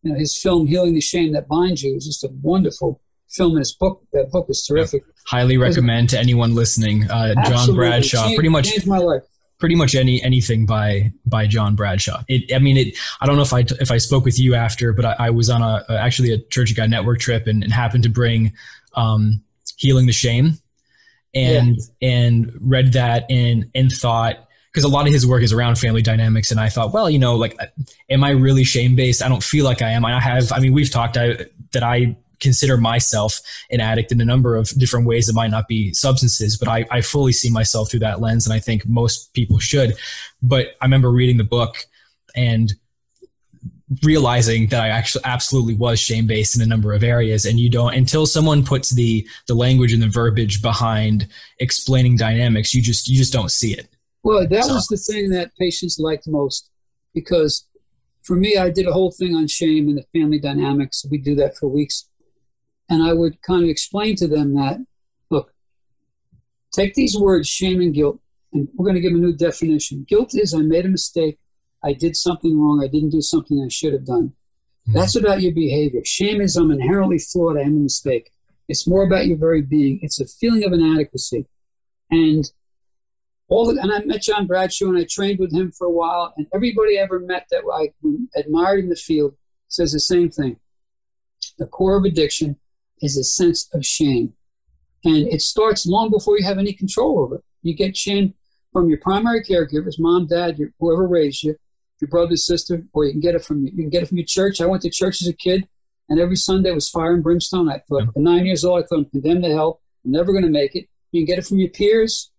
[0.01, 3.55] You know, his film Healing the Shame That Binds You is just a wonderful film.
[3.55, 5.03] this book, that book is terrific.
[5.27, 7.09] Highly recommend to anyone listening.
[7.09, 9.23] Uh, John Bradshaw, changed, pretty much changed my life
[9.59, 12.23] pretty much any anything by by John Bradshaw.
[12.27, 12.97] It, I mean, it.
[13.21, 15.49] I don't know if I if I spoke with you after, but I, I was
[15.49, 18.53] on a actually a Church of God Network trip and, and happened to bring
[18.95, 19.43] um,
[19.77, 20.57] "Healing the Shame,"
[21.35, 22.09] and yeah.
[22.09, 26.01] and read that and and thought because a lot of his work is around family
[26.01, 27.57] dynamics, and I thought, well, you know, like,
[28.09, 29.23] am I really shame based?
[29.23, 30.05] I don't feel like I am.
[30.05, 30.51] I have.
[30.51, 33.39] I mean, we've talked I, that I consider myself
[33.71, 36.85] an addict in a number of different ways that might not be substances, but I,
[36.91, 39.95] I fully see myself through that lens, and I think most people should.
[40.41, 41.85] But I remember reading the book
[42.35, 42.73] and
[44.03, 47.69] realizing that I actually absolutely was shame based in a number of areas and you
[47.69, 53.07] don't until someone puts the the language and the verbiage behind explaining dynamics you just
[53.07, 53.87] you just don't see it
[54.21, 54.75] well that so.
[54.75, 56.69] was the thing that patients liked most
[57.15, 57.65] because
[58.21, 61.33] for me I did a whole thing on shame and the family dynamics we do
[61.35, 62.07] that for weeks
[62.89, 64.77] and I would kind of explain to them that,
[65.29, 65.53] look,
[66.73, 68.19] take these words, shame and guilt,
[68.51, 70.05] and we're going to give them a new definition.
[70.07, 71.37] Guilt is I made a mistake.
[71.83, 72.83] I did something wrong.
[72.83, 74.33] I didn't do something I should have done.
[74.87, 74.93] Mm-hmm.
[74.93, 76.01] That's about your behavior.
[76.03, 77.57] Shame is I'm inherently flawed.
[77.57, 78.31] I am a mistake.
[78.67, 79.99] It's more about your very being.
[80.01, 81.45] It's a feeling of inadequacy.
[82.11, 82.51] And
[83.47, 86.33] all the, and I met John Bradshaw and I trained with him for a while.
[86.37, 87.93] And everybody I ever met that I
[88.39, 89.35] admired in the field
[89.67, 90.57] says the same thing.
[91.57, 92.57] The core of addiction
[93.01, 94.33] is a sense of shame.
[95.05, 97.43] And it starts long before you have any control over it.
[97.61, 98.33] You get shame
[98.73, 101.55] from your primary caregivers, mom, dad, your, whoever raised you,
[102.01, 104.25] your brother, sister, or you can get it from you can get it from your
[104.25, 104.61] church.
[104.61, 105.67] I went to church as a kid,
[106.07, 107.69] and every Sunday was fire and brimstone.
[107.69, 109.81] I thought, at nine years old, I thought I'm condemned to hell.
[110.05, 110.87] I'm never going to make it.
[111.11, 112.31] You can get it from your peers.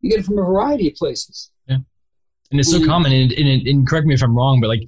[0.00, 1.50] You get it from a variety of places.
[1.66, 1.78] Yeah.
[2.50, 4.82] And it's so and, common, and, and, and correct me if I'm wrong, but like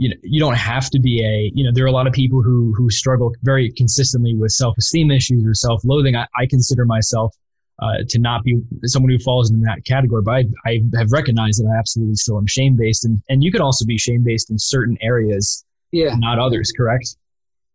[0.00, 2.14] you know you don't have to be a you know there are a lot of
[2.14, 6.16] people who who struggle very consistently with self-esteem issues or self-loathing.
[6.16, 7.36] I, I consider myself
[7.82, 11.62] uh, to not be someone who falls in that category but I, I have recognized
[11.62, 14.96] that i absolutely still am shame-based and, and you can also be shame-based in certain
[15.02, 16.14] areas yeah.
[16.16, 17.16] not others correct?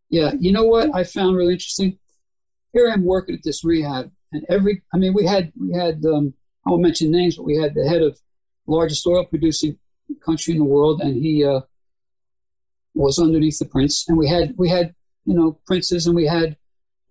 [0.09, 0.31] Yeah.
[0.39, 1.99] You know what i found really interesting?
[2.73, 6.33] Here i'm working at this rehab and every i mean we had we had um,
[6.65, 8.19] i won't mention names but we had the head of
[8.65, 9.77] largest oil producing
[10.25, 11.61] country in the world and he uh,
[12.95, 16.57] was underneath the prince, and we had we had you know princes, and we had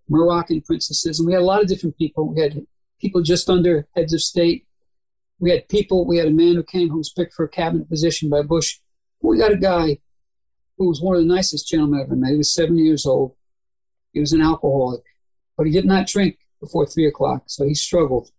[0.08, 2.32] Moroccan princesses, and we had a lot of different people.
[2.32, 2.66] We had
[3.00, 4.66] people just under heads of state.
[5.38, 6.06] We had people.
[6.06, 8.78] We had a man who came who was picked for a cabinet position by Bush.
[9.22, 9.98] We got a guy
[10.78, 12.30] who was one of the nicest gentlemen I ever met.
[12.30, 13.36] He was seven years old.
[14.12, 15.02] He was an alcoholic,
[15.56, 18.30] but he did not drink before three o'clock, so he struggled.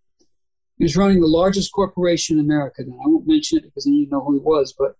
[0.78, 2.84] He was running the largest corporation in America.
[2.84, 4.96] Then I won't mention it because then you know who he was, but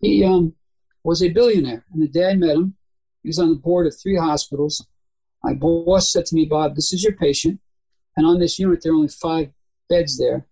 [0.00, 0.54] he um
[1.08, 1.86] was a billionaire.
[1.90, 2.76] And the day I met him,
[3.22, 4.86] he was on the board of three hospitals.
[5.42, 7.60] My boss said to me, Bob, this is your patient.
[8.14, 9.48] And on this unit, there are only five
[9.88, 10.46] beds there.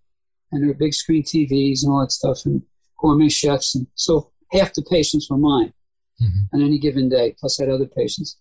[0.50, 2.62] And there are big screen TVs and all that stuff and
[2.98, 3.74] gourmet chefs.
[3.74, 5.74] And so half the patients were mine
[6.22, 6.56] mm-hmm.
[6.56, 8.38] on any given day, plus I had other patients.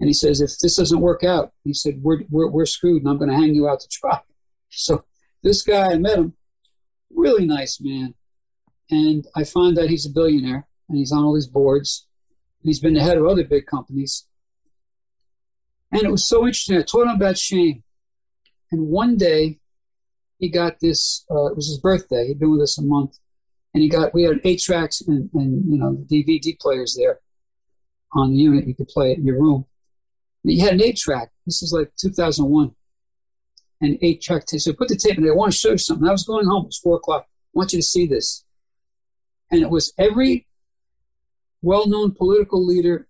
[0.00, 3.08] And he says, if this doesn't work out, he said, we're, we're, we're screwed and
[3.08, 4.20] I'm going to hang you out to dry.
[4.70, 5.04] So
[5.42, 6.34] this guy, I met him,
[7.10, 8.14] really nice man.
[8.90, 12.06] And I find that he's a billionaire and he's on all these boards.
[12.62, 14.26] He's been the head of other big companies.
[15.92, 16.76] And it was so interesting.
[16.76, 17.82] I taught him about shame.
[18.70, 19.60] And one day,
[20.38, 21.24] he got this.
[21.30, 22.28] Uh, it was his birthday.
[22.28, 23.18] He'd been with us a month,
[23.74, 24.14] and he got.
[24.14, 27.20] We had eight tracks and, and you know DVD players there
[28.12, 28.68] on the unit.
[28.68, 29.64] You could play it in your room.
[30.44, 31.30] And he had an eight track.
[31.46, 32.72] This is like 2001,
[33.80, 34.60] and eight track tape.
[34.60, 35.32] So put the tape in there.
[35.32, 36.06] I want to show you something.
[36.06, 36.64] I was going home.
[36.64, 37.24] It was four o'clock.
[37.26, 38.44] I want you to see this.
[39.50, 40.46] And it was every
[41.62, 43.08] well-known political leader,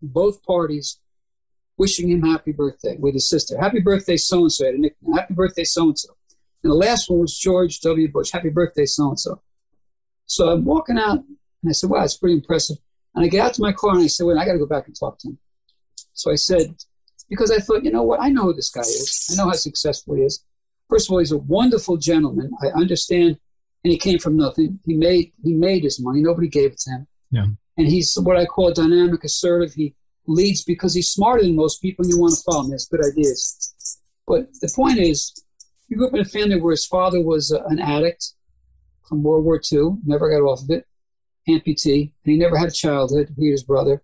[0.00, 1.00] both parties,
[1.76, 3.58] wishing him happy birthday with his sister.
[3.58, 4.66] Happy birthday, so and so.
[4.66, 5.14] Had a nickname.
[5.14, 6.14] Happy birthday, so and so.
[6.62, 8.10] And the last one was George W.
[8.10, 8.30] Bush.
[8.32, 9.42] Happy birthday, so and so.
[10.26, 12.76] So I'm walking out, and I said, "Wow, it's pretty impressive."
[13.14, 14.66] And I get out to my car, and I said, "Wait, I got to go
[14.66, 15.38] back and talk to him."
[16.12, 16.74] So I said,
[17.28, 18.20] because I thought, you know what?
[18.20, 19.28] I know who this guy is.
[19.32, 20.44] I know how successful he is.
[20.88, 22.50] First of all, he's a wonderful gentleman.
[22.60, 23.38] I understand,
[23.84, 24.80] and he came from nothing.
[24.84, 26.22] He made he made his money.
[26.22, 27.06] Nobody gave it to him.
[27.30, 27.46] Yeah
[27.78, 29.72] and he's what I call a dynamic, assertive.
[29.72, 29.94] He
[30.26, 32.66] leads because he's smarter than most people, and you want to follow him.
[32.66, 33.98] He has good ideas.
[34.26, 35.32] But the point is,
[35.88, 38.32] he grew up in a family where his father was an addict
[39.08, 40.86] from World War II, never got off of it,
[41.48, 43.32] amputee, and he never had a childhood.
[43.38, 44.02] He and his brother.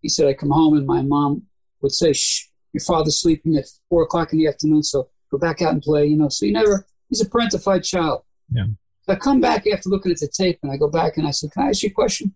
[0.00, 1.42] He said, I come home and my mom
[1.82, 5.62] would say, Shh, your father's sleeping at four o'clock in the afternoon, so go back
[5.62, 6.30] out and play, you know.
[6.30, 8.22] So he never, he's a parentified child.
[8.50, 8.64] Yeah.
[9.08, 11.52] I come back after looking at the tape and I go back and I said,
[11.52, 12.34] Can I ask you a question?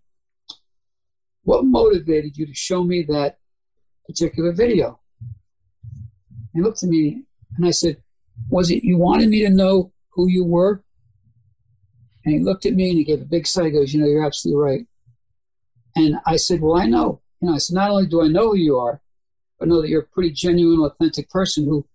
[1.45, 3.37] What motivated you to show me that
[4.07, 4.99] particular video?
[6.53, 7.23] He looked at me
[7.55, 7.97] and I said,
[8.49, 10.83] Was it you wanted me to know who you were?
[12.25, 13.65] And he looked at me and he gave a big sigh.
[13.65, 14.87] He goes, You know, you're absolutely right.
[15.95, 17.21] And I said, Well, I know.
[17.39, 19.01] You know, I said, Not only do I know who you are,
[19.59, 21.85] but I know that you're a pretty genuine, authentic person who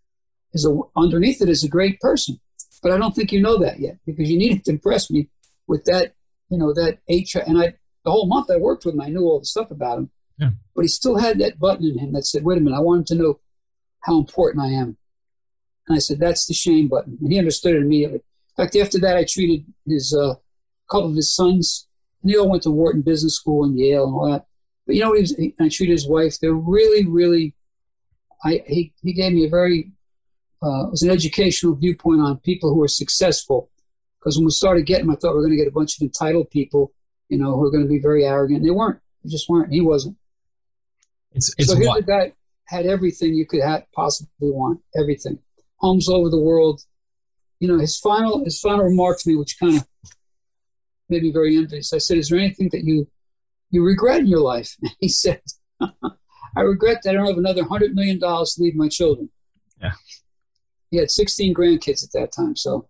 [0.52, 2.38] is a, underneath it is a great person.
[2.84, 5.28] But I don't think you know that yet because you needed to impress me
[5.66, 6.14] with that,
[6.50, 7.34] you know, that H.
[7.34, 9.98] And I, the whole month I worked with him, I knew all the stuff about
[9.98, 10.10] him.
[10.38, 10.50] Yeah.
[10.74, 13.00] But he still had that button in him that said, wait a minute, I want
[13.00, 13.40] him to know
[14.00, 14.96] how important I am.
[15.86, 17.18] And I said, that's the shame button.
[17.20, 18.18] And he understood it immediately.
[18.18, 20.34] In fact, after that, I treated his uh,
[20.90, 21.86] couple of his sons,
[22.22, 24.46] and they all went to Wharton Business School and Yale and all that.
[24.86, 26.38] But you know, he was, he, I treated his wife.
[26.40, 27.54] They're really, really.
[28.44, 29.92] I he he gave me a very
[30.62, 33.70] uh, it was an educational viewpoint on people who are successful.
[34.18, 35.96] Because when we started getting them, I thought we were going to get a bunch
[35.96, 36.92] of entitled people
[37.30, 38.62] you know, who are going to be very arrogant.
[38.62, 39.00] They weren't.
[39.24, 39.72] They just weren't.
[39.72, 40.16] He wasn't.
[41.32, 42.32] It's, it's so here's a guy
[42.66, 44.80] had everything you could have, possibly want.
[44.96, 45.38] Everything.
[45.78, 46.82] Homes all over the world.
[47.60, 49.86] You know, his final his final remark to me, which kind of
[51.08, 51.92] made me very envious.
[51.92, 53.08] I said, "Is there anything that you
[53.70, 55.40] you regret in your life?" And he said,
[55.80, 59.30] "I regret that I don't have another hundred million dollars to leave my children."
[59.80, 59.92] Yeah.
[60.90, 62.88] He had 16 grandkids at that time, so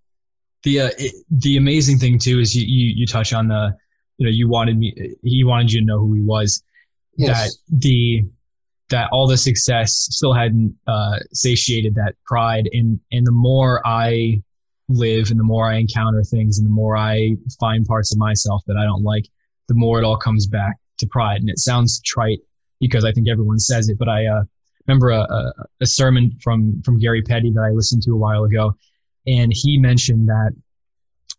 [0.62, 3.76] the uh, it, the amazing thing too is you, you you touch on the
[4.20, 6.62] you know you wanted me he wanted you to know who he was.
[7.16, 7.56] Yes.
[7.68, 8.22] that the
[8.90, 12.68] that all the success still hadn't uh, satiated that pride.
[12.72, 14.42] And and the more i
[14.88, 18.60] live and the more i encounter things and the more i find parts of myself
[18.66, 19.24] that i don't like
[19.68, 21.40] the more it all comes back to pride.
[21.40, 22.40] And it sounds trite
[22.80, 24.42] because i think everyone says it but i uh,
[24.86, 28.44] remember a, a, a sermon from from gary petty that i listened to a while
[28.44, 28.74] ago.
[29.26, 30.52] And he mentioned that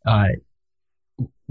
[0.06, 0.28] uh,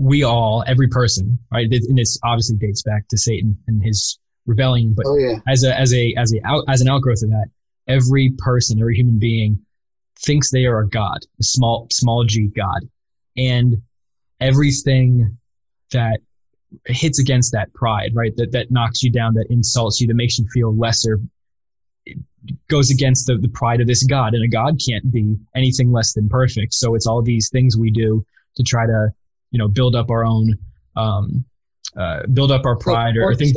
[0.00, 1.70] we all, every person, right?
[1.70, 4.94] And this obviously dates back to Satan and his rebellion.
[4.96, 5.38] But oh, yeah.
[5.46, 7.48] as a as a as a out, as an outgrowth of that,
[7.86, 9.60] every person, every human being,
[10.18, 12.88] thinks they are a god, a small small g god,
[13.36, 13.82] and
[14.40, 15.36] everything
[15.92, 16.20] that
[16.86, 18.34] hits against that pride, right?
[18.36, 21.20] That that knocks you down, that insults you, that makes you feel lesser,
[22.68, 24.32] goes against the, the pride of this God.
[24.32, 26.72] And a God can't be anything less than perfect.
[26.72, 28.24] So it's all these things we do
[28.56, 29.08] to try to,
[29.50, 30.54] you know, build up our own,
[30.96, 31.44] um,
[31.96, 33.56] uh, build up our pride or, or think,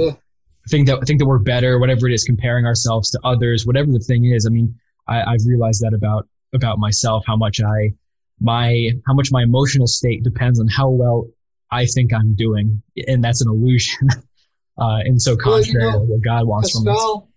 [0.70, 4.00] think that think that we're better, whatever it is, comparing ourselves to others, whatever the
[4.00, 4.46] thing is.
[4.46, 4.76] I mean,
[5.08, 7.94] I, I've realized that about about myself, how much I
[8.40, 11.28] my how much my emotional state depends on how well
[11.72, 14.10] I think I'm doing, and that's an illusion.
[14.78, 17.30] uh, and so contrary well, you know, to what God wants Pascal, from us.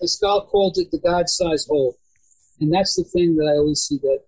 [0.00, 1.96] Pascal called it the God-sized hole,
[2.60, 4.20] and that's the thing that I always see that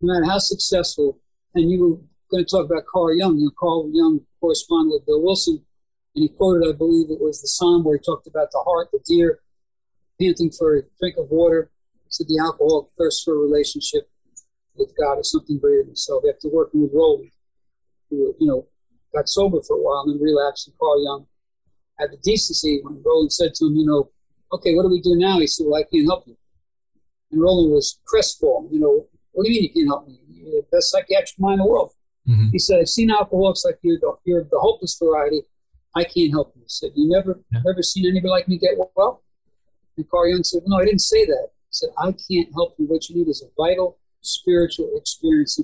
[0.00, 1.18] no matter how successful,
[1.54, 1.96] and you were
[2.34, 3.38] going to talk about Carl Jung.
[3.38, 5.64] You know, Carl Jung corresponded with Bill Wilson,
[6.14, 8.88] and he quoted, I believe it was the psalm where he talked about the heart,
[8.92, 9.40] the deer
[10.20, 11.70] panting for a drink of water.
[12.08, 14.08] Said the alcoholic thirst for a relationship
[14.76, 16.22] with God or something greater than himself.
[16.22, 17.32] After working with Roland,
[18.08, 18.68] who you know
[19.12, 21.26] got sober for a while and then relapsed, and Carl Jung
[21.98, 24.10] had the decency when Roland said to him, you know,
[24.52, 25.40] okay, what do we do now?
[25.40, 26.36] He said, well, I can't help you.
[27.32, 28.68] And Roland was crestfallen.
[28.72, 30.20] You know, what do you mean you can't help me?
[30.28, 31.90] You're the best psychiatric mind in the world.
[32.28, 32.48] Mm-hmm.
[32.52, 33.98] He said, I've seen alcoholics like you.
[34.24, 35.42] You're the hopeless variety.
[35.94, 36.62] I can't help you.
[36.62, 37.60] He said, you never, yeah.
[37.64, 39.22] never seen anybody like me get well?
[39.96, 41.48] And Carl Jung said, no, I didn't say that.
[41.50, 42.86] He said, I can't help you.
[42.86, 45.58] What you need is a vital spiritual experience,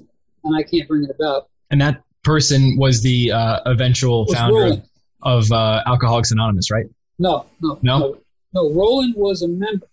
[0.44, 1.48] and I can't bring it about.
[1.70, 4.82] And that person was the uh, eventual founder Roland.
[5.22, 6.86] of uh, Alcoholics Anonymous, right?
[7.18, 8.18] No, no, no, no.
[8.54, 9.86] no Roland was a member.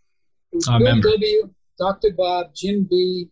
[0.51, 1.09] It was a Bill member.
[1.09, 1.49] W,
[1.79, 2.09] Dr.
[2.15, 3.29] Bob, Jim B,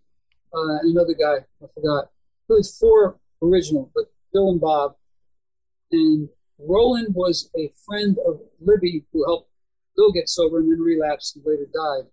[0.53, 1.45] uh, another guy.
[1.61, 2.09] I forgot.
[2.49, 4.95] It was four original, but Bill and Bob.
[5.91, 6.29] And
[6.59, 9.49] Roland was a friend of Libby who helped
[9.95, 12.09] Bill get sober and then relapsed and later died.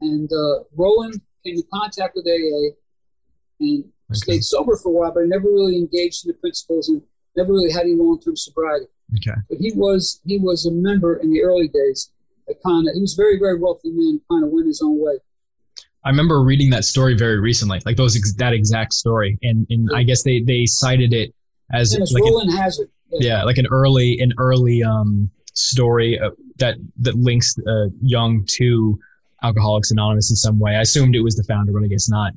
[0.00, 2.76] And uh, Roland came in contact with AA
[3.60, 4.14] and okay.
[4.14, 7.02] stayed sober for a while, but never really engaged in the principles and
[7.36, 8.86] never really had any long term sobriety.
[9.16, 9.38] Okay.
[9.48, 12.10] But he was he was a member in the early days.
[12.64, 14.20] Kind of, he was a very very wealthy man.
[14.30, 15.18] Kind of went his own way.
[16.04, 19.88] I remember reading that story very recently, like those that exact story, and and.
[19.94, 21.34] I guess they they cited it
[21.72, 22.88] as like Roland an, Hazard.
[23.10, 23.38] Yeah.
[23.38, 23.44] yeah.
[23.44, 28.98] like an early an early um story uh, that that links uh, Jung to
[29.42, 30.76] Alcoholics Anonymous in some way.
[30.76, 32.32] I assumed it was the founder, but I guess not.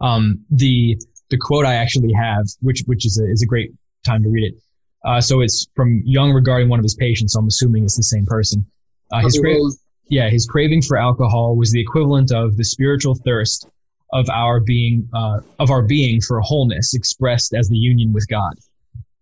[0.00, 0.96] Um, the
[1.30, 3.72] the quote I actually have, which which is a is a great
[4.04, 4.54] time to read it.
[5.04, 7.34] Uh, so it's from Jung regarding one of his patients.
[7.34, 8.66] So I'm assuming it's the same person.
[9.12, 9.54] Uh, his cra-
[10.08, 13.68] yeah, his craving for alcohol was the equivalent of the spiritual thirst
[14.12, 18.54] of our being uh, of our being for wholeness expressed as the union with God.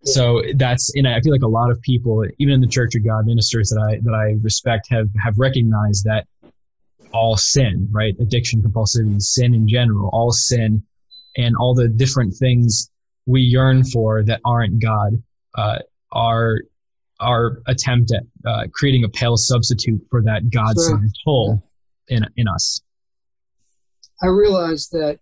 [0.03, 0.13] Yeah.
[0.13, 3.05] So that's and I feel like a lot of people, even in the Church of
[3.05, 6.27] God ministers that I that I respect, have have recognized that
[7.13, 8.15] all sin, right?
[8.19, 10.83] Addiction, compulsivity, sin in general, all sin,
[11.35, 12.89] and all the different things
[13.25, 15.21] we yearn for that aren't God
[15.55, 15.79] uh,
[16.11, 16.61] are
[17.19, 21.23] our attempt at uh, creating a pale substitute for that God-sized sure.
[21.25, 21.63] hole
[22.07, 22.81] in in us.
[24.21, 25.19] I realized that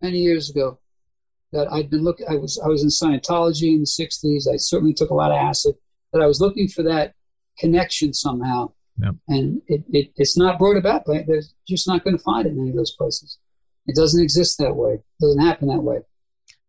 [0.00, 0.78] many years ago
[1.52, 2.26] that I'd been looking.
[2.28, 4.52] I was I was in Scientology in the '60s.
[4.52, 5.74] I certainly took a lot of acid.
[6.12, 7.14] That I was looking for that
[7.58, 9.14] connection somehow Yep.
[9.28, 12.52] And it, it, it's not brought about by, they're just not going to find it
[12.52, 13.38] in any of those places.
[13.86, 14.94] It doesn't exist that way.
[14.94, 15.98] It doesn't happen that way.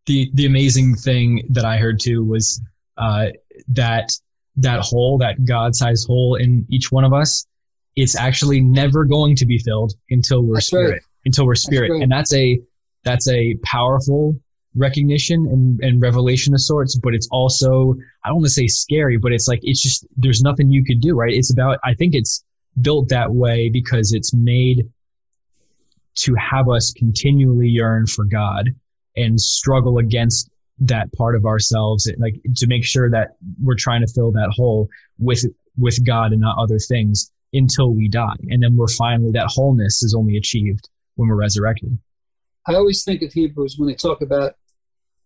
[0.06, 2.62] The, the amazing thing that I heard too was
[2.98, 3.28] uh,
[3.70, 4.12] that
[4.58, 7.46] that hole, that God-sized hole in each one of us,
[7.96, 11.02] it's actually never going to be filled until we're that's spirit, right.
[11.26, 12.60] until we're spirit, that's and that's a
[13.04, 14.40] that's a powerful
[14.76, 19.18] recognition and, and revelation of sorts, but it's also, I don't want to say scary,
[19.18, 21.34] but it's like, it's just, there's nothing you could do, right?
[21.34, 22.44] It's about, I think it's
[22.82, 24.90] built that way because it's made
[26.16, 28.70] to have us continually yearn for God
[29.16, 30.50] and struggle against
[30.80, 34.90] that part of ourselves, like to make sure that we're trying to fill that hole
[35.18, 35.44] with,
[35.78, 38.36] with God and not other things until we die.
[38.50, 41.98] And then we're finally, that wholeness is only achieved when we're resurrected.
[42.68, 44.56] I always think of Hebrews when they talk about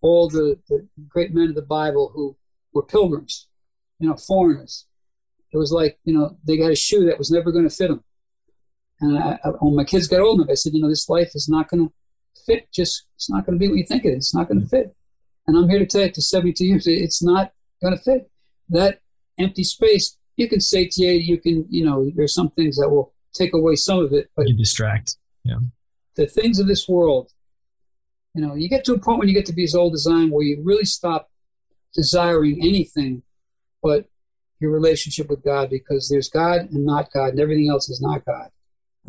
[0.01, 2.37] all the, the great men of the Bible who
[2.73, 3.47] were pilgrims,
[3.99, 4.85] you know, foreigners.
[5.51, 7.87] It was like, you know, they got a shoe that was never going to fit
[7.87, 8.03] them.
[9.01, 11.31] And I, I, when my kids got old enough, I said, you know, this life
[11.33, 11.93] is not going to
[12.45, 12.71] fit.
[12.71, 14.17] Just, it's not going to be what you think it is.
[14.17, 14.95] It's not going to fit.
[15.49, 18.29] And I'm here to tell you, to 72 years, it's not going to fit.
[18.69, 19.01] That
[19.39, 23.15] empty space, you can say, satiate, you can, you know, there's some things that will
[23.33, 24.29] take away some of it.
[24.35, 25.17] But you distract.
[25.43, 25.55] Yeah.
[26.17, 27.31] The things of this world
[28.33, 30.07] You know, you get to a point when you get to be as old as
[30.07, 31.29] I am where you really stop
[31.95, 33.23] desiring anything
[33.81, 34.05] but
[34.59, 38.25] your relationship with God because there's God and not God, and everything else is not
[38.25, 38.49] God.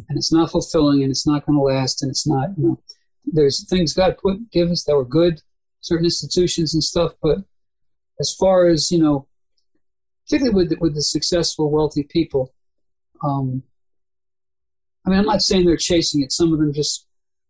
[0.09, 2.81] And it's not fulfilling and it's not going to last, and it's not, you know,
[3.25, 5.43] there's things God put, give us that were good,
[5.81, 7.39] certain institutions and stuff, but
[8.21, 9.27] as far as, you know,
[10.27, 12.55] particularly with, with the successful, wealthy people,
[13.25, 13.63] um,
[15.07, 16.33] I mean, I'm not saying they're chasing it.
[16.33, 17.07] Some of them just,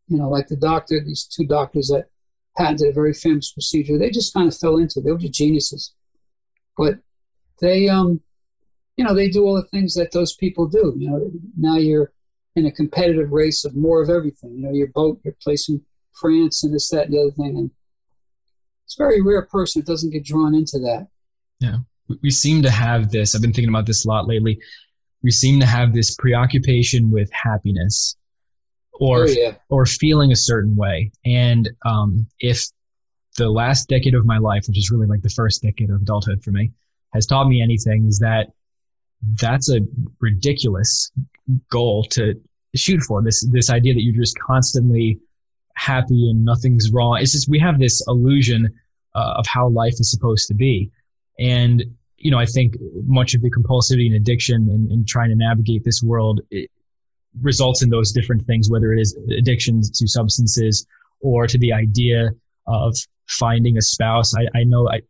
[0.06, 2.06] you know, like the doctor, these two doctors that
[2.56, 5.04] patented a very famous procedure, they just kind of fell into it.
[5.04, 5.92] They were just geniuses.
[6.76, 6.98] But
[7.60, 8.20] they, um,
[8.96, 10.94] you know, they do all the things that those people do.
[10.96, 12.12] You know, now you're
[12.54, 14.54] in a competitive race of more of everything.
[14.56, 17.56] You know, your boat, you're placing France and this, that, and the other thing.
[17.56, 17.70] And
[18.90, 21.06] it's a very rare person that doesn't get drawn into that.
[21.60, 21.76] Yeah.
[22.22, 24.58] We seem to have this, I've been thinking about this a lot lately.
[25.22, 28.16] We seem to have this preoccupation with happiness
[28.94, 29.54] or, oh, yeah.
[29.68, 31.12] or feeling a certain way.
[31.24, 32.64] And um, if
[33.36, 36.42] the last decade of my life, which is really like the first decade of adulthood
[36.42, 36.72] for me,
[37.14, 38.48] has taught me anything is that
[39.40, 39.78] that's a
[40.18, 41.12] ridiculous
[41.70, 42.34] goal to
[42.74, 43.22] shoot for.
[43.22, 45.20] This this idea that you're just constantly
[45.80, 47.18] happy and nothing's wrong.
[47.20, 48.68] It's just we have this illusion
[49.14, 50.90] uh, of how life is supposed to be,
[51.38, 51.84] and
[52.18, 52.76] you know I think
[53.06, 56.40] much of the compulsivity and addiction and, trying to navigate this world
[57.40, 60.86] results in those different things, whether it is addictions to substances
[61.20, 62.30] or to the idea
[62.66, 62.94] of
[63.28, 64.34] finding a spouse.
[64.36, 65.00] I, I know I,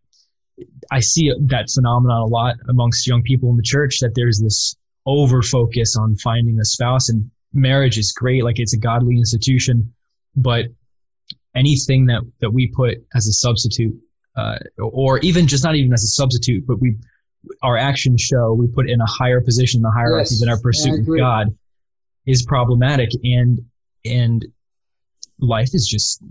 [0.90, 4.76] I see that phenomenon a lot amongst young people in the church that there's this
[5.06, 8.44] over focus on finding a spouse and marriage is great.
[8.44, 9.92] Like it's a godly institution,
[10.36, 10.66] but
[11.54, 13.94] anything that, that we put as a substitute,
[14.36, 16.96] uh, or even just not even as a substitute, but we,
[17.62, 20.60] our actions show we put in a higher position in the hierarchy yes, than our
[20.60, 21.48] pursuit of God
[22.26, 23.10] is problematic.
[23.24, 23.58] And,
[24.04, 24.46] and
[25.38, 26.22] life is just,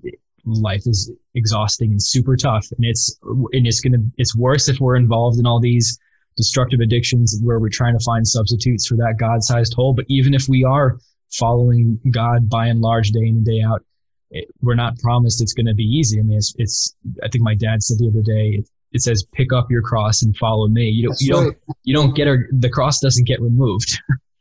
[0.45, 2.65] life is exhausting and super tough.
[2.77, 5.99] And it's and it's gonna it's worse if we're involved in all these
[6.37, 9.93] destructive addictions where we're trying to find substitutes for that god-sized hole.
[9.93, 10.97] But even if we are
[11.31, 13.83] following god by and large day in and day out
[14.31, 17.43] it, we're not promised it's going to be easy i mean it's, it's i think
[17.43, 20.67] my dad said the other day it, it says pick up your cross and follow
[20.67, 21.43] me you don't you right.
[21.43, 23.99] don't you don't get a, the cross doesn't get removed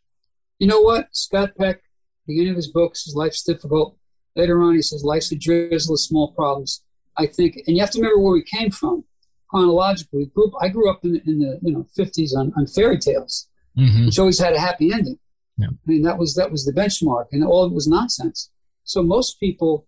[0.58, 1.82] you know what scott peck
[2.26, 3.98] beginning of his books his life's difficult
[4.38, 6.84] Later on, he says, life's a drizzle of small problems.
[7.16, 9.04] I think, and you have to remember where we came from
[9.50, 10.26] chronologically.
[10.26, 14.06] Group, I grew up in, in the you know 50s on, on fairy tales, mm-hmm.
[14.06, 15.18] which always had a happy ending.
[15.56, 15.66] Yeah.
[15.70, 18.50] I mean, that was that was the benchmark, and all it was nonsense.
[18.88, 19.86] So most people,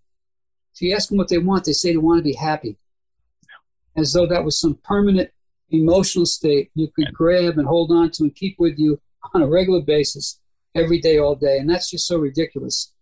[0.74, 2.76] if you ask them what they want, they say they want to be happy,
[3.96, 5.30] as though that was some permanent
[5.70, 9.00] emotional state you could grab and hold on to and keep with you
[9.32, 10.38] on a regular basis
[10.74, 11.56] every day, all day.
[11.56, 12.92] And that's just so ridiculous.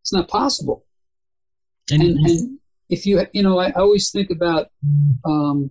[0.00, 0.86] It's not possible.
[1.90, 4.68] And, and, and if you, you know, I, always think about,
[5.26, 5.70] um,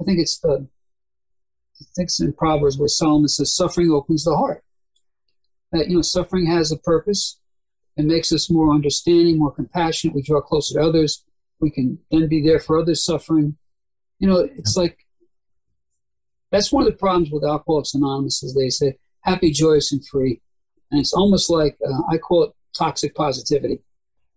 [0.00, 4.36] I think it's, uh, I think it's in Proverbs where Solomon says, suffering opens the
[4.36, 4.62] heart.
[5.72, 7.39] That, you know, suffering has a purpose.
[8.00, 10.14] It makes us more understanding, more compassionate.
[10.14, 11.24] We draw closer to others.
[11.60, 13.56] We can then be there for others suffering.
[14.18, 14.98] You know, it's like,
[16.50, 20.40] that's one of the problems with Alcoholics Anonymous is they say, happy, joyous, and free.
[20.90, 23.80] And it's almost like, uh, I call it toxic positivity.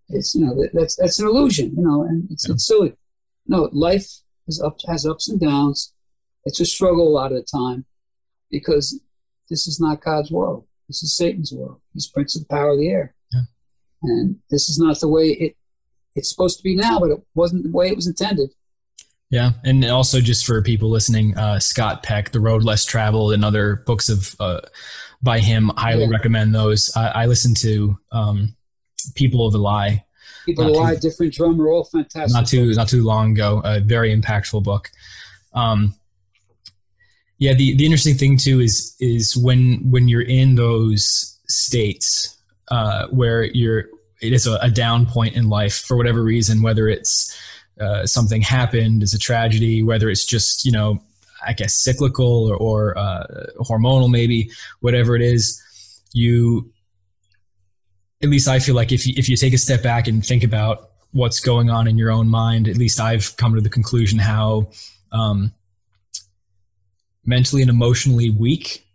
[0.10, 2.54] It's you know that's that's an illusion, you know, and it's, yeah.
[2.54, 2.94] it's silly.
[3.48, 4.08] No, life
[4.48, 5.94] is up has ups and downs.
[6.46, 7.86] It's a struggle a lot of the time
[8.52, 9.00] because
[9.50, 10.66] this is not God's world.
[10.88, 11.80] This is Satan's world.
[11.94, 13.16] He's prince of the power of the air.
[14.04, 15.56] And this is not the way it
[16.16, 17.00] it's supposed to be now.
[17.00, 18.52] But it wasn't the way it was intended.
[19.30, 23.44] Yeah, and also just for people listening, uh, Scott Peck, "The Road Less Traveled," and
[23.44, 24.62] other books of uh,
[25.24, 25.72] by him.
[25.76, 26.10] Highly yeah.
[26.12, 26.92] recommend those.
[26.96, 28.56] I, I listen to um,
[29.16, 30.06] People of the Lie.
[30.46, 32.34] People of the Lie, different drummer, all fantastic.
[32.34, 33.62] Not too not too long ago.
[33.64, 34.92] A very impactful book.
[35.54, 35.96] Um,
[37.40, 42.38] yeah, the the interesting thing too is is when when you're in those states
[42.70, 43.86] uh, where you're
[44.24, 47.38] it is a, a, down point in life for whatever reason, whether it's
[47.80, 51.00] uh, something happened, it's a tragedy, whether it's just you know
[51.46, 53.26] I guess cyclical or, or uh,
[53.60, 54.50] hormonal, maybe
[54.80, 55.62] whatever it is,
[56.14, 56.72] you
[58.22, 60.44] at least I feel like if you, if you take a step back and think
[60.44, 64.18] about what's going on in your own mind, at least I've come to the conclusion
[64.18, 64.70] how
[65.12, 65.52] um,
[67.26, 68.88] mentally and emotionally weak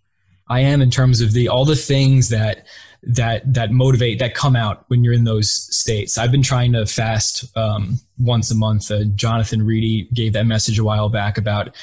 [0.49, 2.67] I am in terms of the all the things that
[3.03, 6.19] that that motivate that come out when you're in those states.
[6.19, 8.91] I've been trying to fast um, once a month.
[8.91, 11.75] Uh, Jonathan Reedy gave that message a while back about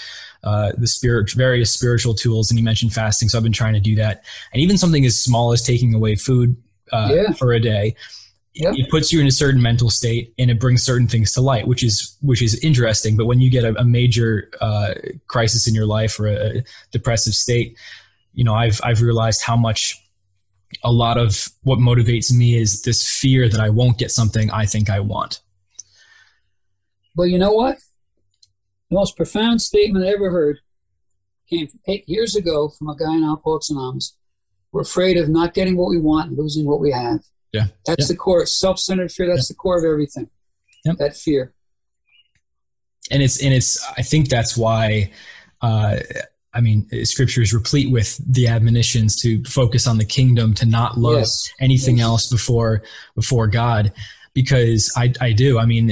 [0.44, 3.30] uh, the spirit, various spiritual tools, and he mentioned fasting.
[3.30, 6.16] So I've been trying to do that, and even something as small as taking away
[6.16, 6.56] food
[6.92, 7.32] uh, yeah.
[7.34, 7.96] for a day.
[8.54, 8.74] yep.
[8.78, 11.68] it puts you in a certain mental state and it brings certain things to light,
[11.68, 13.18] which is which is interesting.
[13.18, 14.94] But when you get a, a major uh,
[15.28, 17.78] crisis in your life or a depressive state,
[18.34, 20.05] you know, I've I've realized how much
[20.84, 24.66] a lot of what motivates me is this fear that I won't get something I
[24.66, 25.42] think I want.
[27.16, 27.78] Well, you know what?
[28.90, 30.60] The most profound statement I ever heard
[31.50, 34.18] came eight years ago from a guy in Alcoholics Anonymous.
[34.72, 37.22] We're afraid of not getting what we want and losing what we have.
[37.54, 37.68] Yeah.
[37.86, 38.14] That's yeah.
[38.14, 39.28] the core, self centered fear.
[39.28, 39.54] That's yeah.
[39.54, 40.30] the core of everything.
[40.84, 40.98] Yep.
[40.98, 41.54] That fear.
[43.10, 45.12] And it's, and it's, I think that's why,
[45.62, 45.98] uh,
[46.56, 50.98] I mean, scripture is replete with the admonitions to focus on the kingdom, to not
[50.98, 51.52] love yes.
[51.60, 52.06] anything yes.
[52.06, 52.82] else before,
[53.16, 53.92] before God
[54.36, 55.58] because I, I do.
[55.58, 55.92] I mean,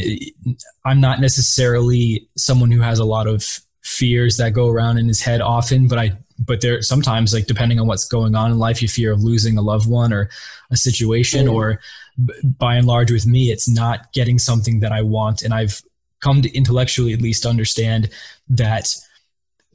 [0.85, 3.43] I'm not necessarily someone who has a lot of
[3.81, 7.79] fears that go around in his head often, but I but there sometimes like depending
[7.79, 10.29] on what's going on in life, you fear of losing a loved one or
[10.71, 11.55] a situation, mm-hmm.
[11.55, 11.79] or
[12.43, 15.81] by and large with me, it's not getting something that I want, and I've
[16.19, 18.09] come to intellectually at least understand
[18.49, 18.87] that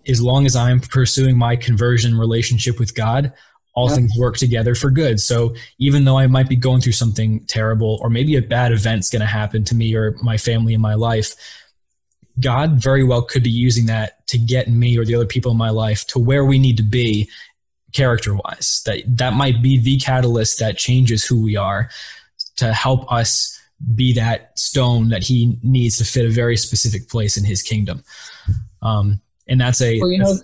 [0.08, 3.32] as long as I'm pursuing my conversion relationship with God,
[3.74, 5.20] all things work together for good.
[5.20, 9.08] So even though I might be going through something terrible, or maybe a bad event's
[9.08, 11.36] going to happen to me or my family in my life,
[12.40, 15.58] God very well could be using that to get me or the other people in
[15.58, 17.30] my life to where we need to be
[17.92, 18.82] character wise.
[18.84, 21.90] That that might be the catalyst that changes who we are
[22.56, 23.58] to help us
[23.94, 28.02] be that stone that he needs to fit a very specific place in his kingdom.
[28.82, 30.34] Um, and that's a well, you know,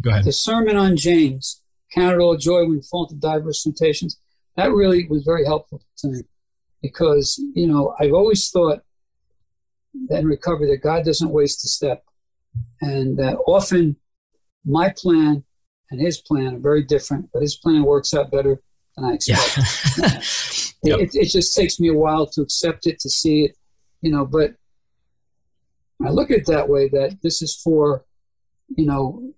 [0.00, 0.24] go ahead.
[0.24, 1.60] The sermon on James
[1.92, 4.20] Count it all joy when you fall into diverse temptations.
[4.56, 6.22] That really was very helpful to me
[6.82, 8.82] because, you know, I've always thought
[10.08, 12.04] that in recovery that God doesn't waste a step.
[12.80, 13.96] And that often
[14.64, 15.44] my plan
[15.90, 18.60] and his plan are very different, but his plan works out better
[18.96, 19.58] than I expect.
[19.98, 20.04] Yeah.
[20.84, 21.00] yep.
[21.00, 23.56] it, it just takes me a while to accept it, to see it,
[24.00, 24.54] you know, but
[26.04, 28.04] I look at it that way that this is for,
[28.76, 29.32] you know,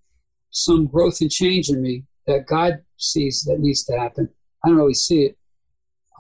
[0.51, 4.29] some growth and change in me that God sees that needs to happen.
[4.65, 5.39] I don't always see it.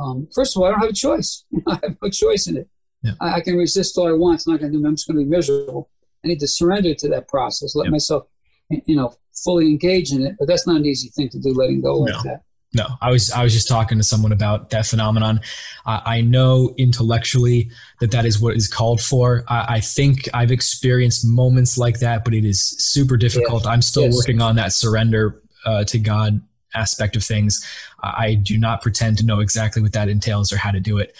[0.00, 1.44] Um, first of all, I don't have a choice.
[1.68, 2.68] I have no choice in it.
[3.02, 3.12] Yeah.
[3.20, 4.36] I, I, can resist all I want.
[4.36, 4.86] It's not going to do.
[4.86, 5.90] I'm just going to be miserable.
[6.24, 7.74] I need to surrender to that process.
[7.74, 8.24] Let myself,
[8.70, 10.36] you know, fully engage in it.
[10.38, 11.52] But that's not an easy thing to do.
[11.52, 12.12] Letting go no.
[12.12, 12.42] like that.
[12.74, 15.40] No, I was I was just talking to someone about that phenomenon.
[15.84, 17.70] Uh, I know intellectually
[18.00, 19.44] that that is what is called for.
[19.46, 23.66] I, I, think I've experienced moments like that, but it is super difficult.
[23.66, 24.16] I'm still yes.
[24.16, 26.40] working on that surrender uh, to God
[26.74, 27.62] aspect of things.
[28.02, 31.14] I do not pretend to know exactly what that entails or how to do it.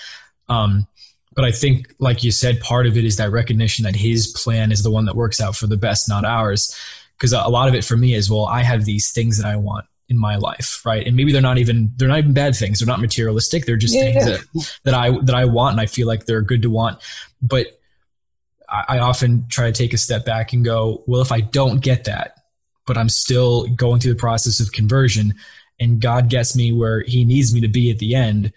[0.48, 0.86] Um,
[1.34, 4.72] but I think, like you said, part of it is that recognition that His plan
[4.72, 6.74] is the one that works out for the best, not ours.
[7.18, 9.57] Because a lot of it for me is, well, I have these things that I
[9.57, 11.07] want in my life, right?
[11.07, 12.79] And maybe they're not even they're not even bad things.
[12.79, 13.67] They're not materialistic.
[13.67, 14.37] They're just yeah, things yeah.
[14.37, 17.01] that that I that I want, and I feel like they're good to want.
[17.41, 17.67] But
[18.69, 21.83] I, I often try to take a step back and go, well, if I don't
[21.83, 22.45] get that,
[22.87, 25.35] but I'm still going through the process of conversion
[25.83, 28.53] and God gets me where he needs me to be at the end,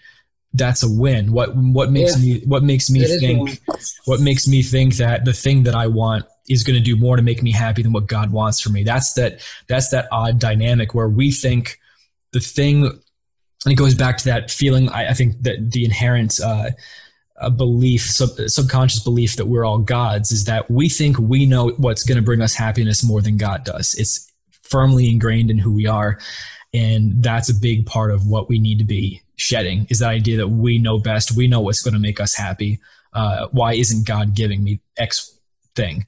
[0.54, 1.32] that's a win.
[1.32, 2.36] What what makes yeah.
[2.36, 3.62] me what makes me it think
[4.06, 7.16] what makes me think that the thing that I want is going to do more
[7.16, 8.84] to make me happy than what God wants for me.
[8.84, 11.80] That's that that's that odd dynamic where we think
[12.32, 16.40] the thing and it goes back to that feeling I, I think that the inherent
[16.40, 16.70] uh,
[17.50, 22.04] belief, sub, subconscious belief that we're all gods is that we think we know what's
[22.04, 23.94] going to bring us happiness more than God does.
[23.96, 24.32] It's
[24.62, 26.20] firmly ingrained in who we are.
[26.74, 30.38] And that's a big part of what we need to be shedding is that idea
[30.38, 31.36] that we know best.
[31.36, 32.80] We know what's going to make us happy.
[33.14, 35.38] Uh, why isn't God giving me X
[35.76, 36.06] thing?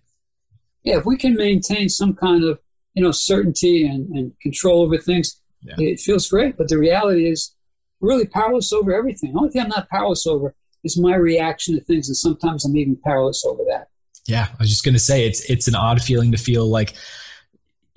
[0.88, 2.60] Yeah, if we can maintain some kind of,
[2.94, 5.76] you know, certainty and, and control over things, yeah.
[5.78, 6.58] it feels great.
[6.58, 7.54] But the reality is,
[8.00, 9.34] really powerless over everything.
[9.34, 12.78] The only thing I'm not powerless over is my reaction to things, and sometimes I'm
[12.78, 13.88] even powerless over that.
[14.26, 16.94] Yeah, I was just gonna say it's it's an odd feeling to feel like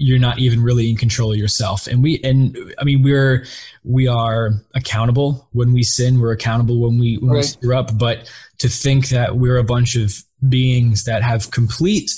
[0.01, 3.45] you're not even really in control of yourself and we and i mean we're
[3.85, 7.37] we are accountable when we sin we're accountable when we when right.
[7.37, 8.27] we screw up but
[8.57, 12.11] to think that we're a bunch of beings that have complete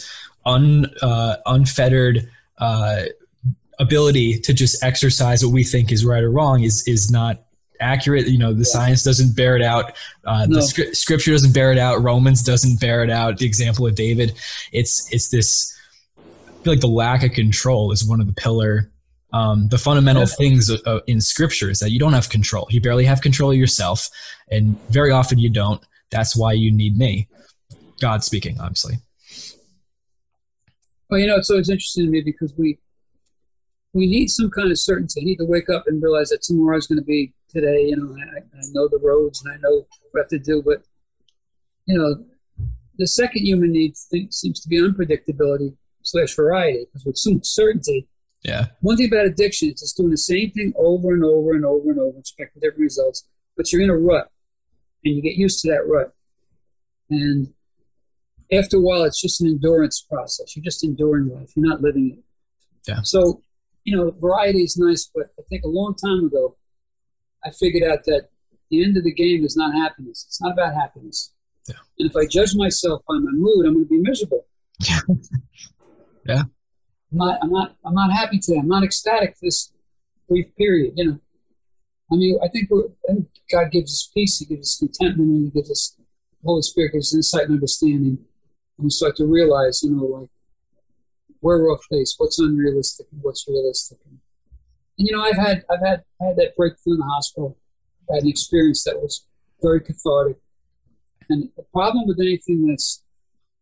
[0.44, 2.28] un uh, unfettered
[2.58, 3.02] uh,
[3.78, 7.42] ability to just exercise what we think is right or wrong is is not
[7.80, 8.28] accurate.
[8.28, 8.64] You know, the yeah.
[8.64, 9.92] science doesn't bear it out.
[10.24, 10.56] Uh, no.
[10.56, 12.02] The scri- scripture doesn't bear it out.
[12.02, 13.38] Romans doesn't bear it out.
[13.38, 14.34] The example of David,
[14.72, 15.76] it's it's this.
[16.18, 18.92] I feel like the lack of control is one of the pillar,
[19.32, 20.34] um, the fundamental yeah.
[20.36, 22.66] things uh, in scripture is that you don't have control.
[22.70, 24.08] You barely have control of yourself,
[24.50, 25.82] and very often you don't.
[26.10, 27.28] That's why you need me.
[28.00, 28.96] God speaking, obviously.
[31.12, 32.78] Well, you know, it's always interesting to me because we
[33.92, 35.20] we need some kind of certainty.
[35.20, 37.88] I need to wake up and realize that tomorrow is going to be today.
[37.88, 40.62] You know, I, I know the roads and I know what I have to do,
[40.64, 40.84] but
[41.84, 42.24] you know,
[42.96, 48.08] the second human need seems to be unpredictability slash variety because with some certainty.
[48.42, 48.68] Yeah.
[48.80, 51.90] One thing about addiction is it's doing the same thing over and over and over
[51.90, 54.30] and over, expecting different results, but you're in a rut
[55.04, 56.14] and you get used to that rut.
[57.10, 57.52] And
[58.52, 60.54] after a while, it's just an endurance process.
[60.56, 61.52] You're just enduring life.
[61.56, 62.24] You're not living it.
[62.86, 63.00] Yeah.
[63.02, 63.42] So,
[63.84, 66.56] you know, variety is nice, but I think a long time ago,
[67.44, 68.28] I figured out that
[68.70, 70.24] the end of the game is not happiness.
[70.28, 71.32] It's not about happiness.
[71.68, 71.76] Yeah.
[71.98, 74.46] And if I judge myself by my mood, I'm going to be miserable.
[74.80, 75.00] yeah.
[76.26, 76.42] yeah.
[77.12, 78.58] I'm not, I'm not, I'm not happy today.
[78.58, 79.72] I'm not ecstatic for this
[80.28, 80.94] brief period.
[80.96, 81.20] You know,
[82.10, 84.38] I mean, I think, I think God gives us peace.
[84.38, 85.96] He gives us contentment, and He gives us
[86.44, 88.18] Holy Spirit gives us insight and understanding,
[88.78, 90.28] and we start to realize, you know, like
[91.40, 93.98] where we're off base, what's unrealistic, and what's realistic.
[94.08, 94.18] And,
[94.98, 97.58] and you know, I've had, I've had, I had that breakthrough in the hospital.
[98.10, 99.26] I had an experience that was
[99.60, 100.36] very cathartic.
[101.28, 103.02] And the problem with anything that's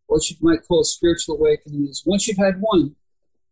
[0.07, 2.97] what you might call a spiritual awakening is once you've had one,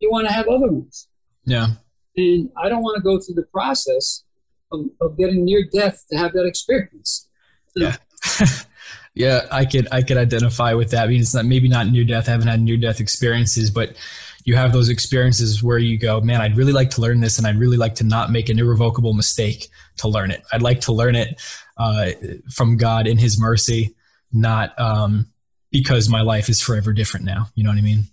[0.01, 1.09] you want to have other ones.
[1.45, 1.69] Yeah.
[2.17, 4.25] And I don't want to go through the process
[4.73, 7.29] of, of getting near death to have that experience.
[7.77, 7.97] Yeah.
[9.19, 11.05] yeah, I could I could identify with that.
[11.05, 12.29] I mean, it's not maybe not near death.
[12.29, 13.97] I haven't had near death experiences, but
[14.45, 17.45] you have those experiences where you go, man, I'd really like to learn this, and
[17.45, 20.45] I'd really like to not make an irrevocable mistake to learn it.
[20.53, 21.43] I'd like to learn it
[21.77, 22.11] uh,
[22.55, 23.97] from God in His mercy,
[24.33, 25.27] not um,
[25.73, 27.49] because my life is forever different now.
[27.57, 28.05] You know what I mean?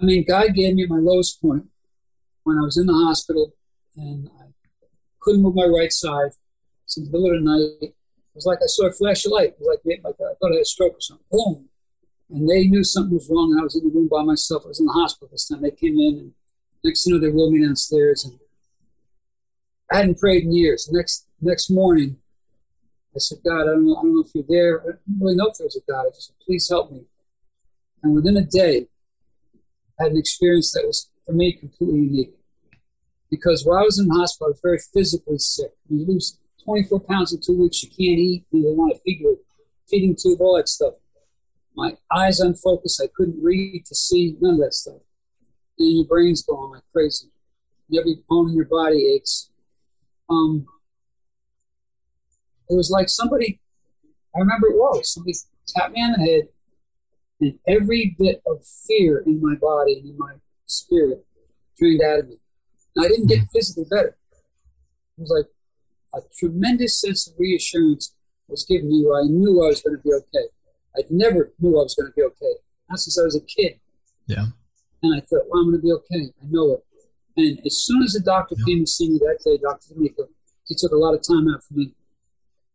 [0.00, 1.64] I mean, God gave me my lowest point
[2.44, 3.52] when I was in the hospital
[3.96, 4.44] and I
[5.18, 6.30] couldn't move my right side.
[6.84, 7.95] It's in the middle of the night.
[8.36, 9.56] It was like I saw a flash of light.
[9.56, 11.24] It was like, like I thought I had a stroke or something.
[11.32, 11.70] Boom.
[12.28, 13.52] And they knew something was wrong.
[13.52, 14.64] And I was in the room by myself.
[14.66, 15.62] I was in the hospital this time.
[15.62, 16.32] They came in and
[16.84, 18.26] next thing you know, they wheeled me downstairs.
[18.26, 18.38] And
[19.90, 20.86] I hadn't prayed in years.
[20.92, 22.18] Next, next morning,
[23.14, 24.82] I said, God, I don't know, I don't know if you're there.
[24.82, 26.04] I don't really know if there's a God.
[26.04, 27.06] I just said, please help me.
[28.02, 28.88] And within a day,
[29.98, 32.34] I had an experience that was, for me, completely unique.
[33.30, 35.72] Because while I was in the hospital, I was very physically sick.
[35.88, 39.40] You lose 24 pounds in two weeks, you can't eat, they want to figure you
[39.88, 40.94] feeding tube, all that stuff.
[41.74, 45.00] My eyes unfocused, I couldn't read to see, none of that stuff.
[45.78, 47.28] And your brain's going like crazy.
[47.96, 49.50] Every bone in your body aches.
[50.28, 50.66] Um,
[52.68, 53.60] it was like somebody,
[54.34, 55.34] I remember it was, somebody
[55.68, 56.48] tapped me on the head,
[57.40, 61.24] and every bit of fear in my body and in my spirit
[61.78, 62.38] drained out of me.
[62.96, 64.16] And I didn't get physically better.
[65.18, 65.46] It was like
[66.24, 68.14] a tremendous sense of reassurance
[68.48, 70.48] was given me where I knew I was going to be okay.
[70.96, 72.54] I never knew I was going to be okay.
[72.88, 73.80] Not since I was a kid.
[74.26, 74.46] Yeah.
[75.02, 76.32] And I thought, well, I'm going to be okay.
[76.42, 76.84] I know it.
[77.36, 78.64] And as soon as the doctor yeah.
[78.66, 79.94] came to see me that day, Dr.
[79.94, 80.28] D'Amico,
[80.66, 81.92] he took a lot of time out for me.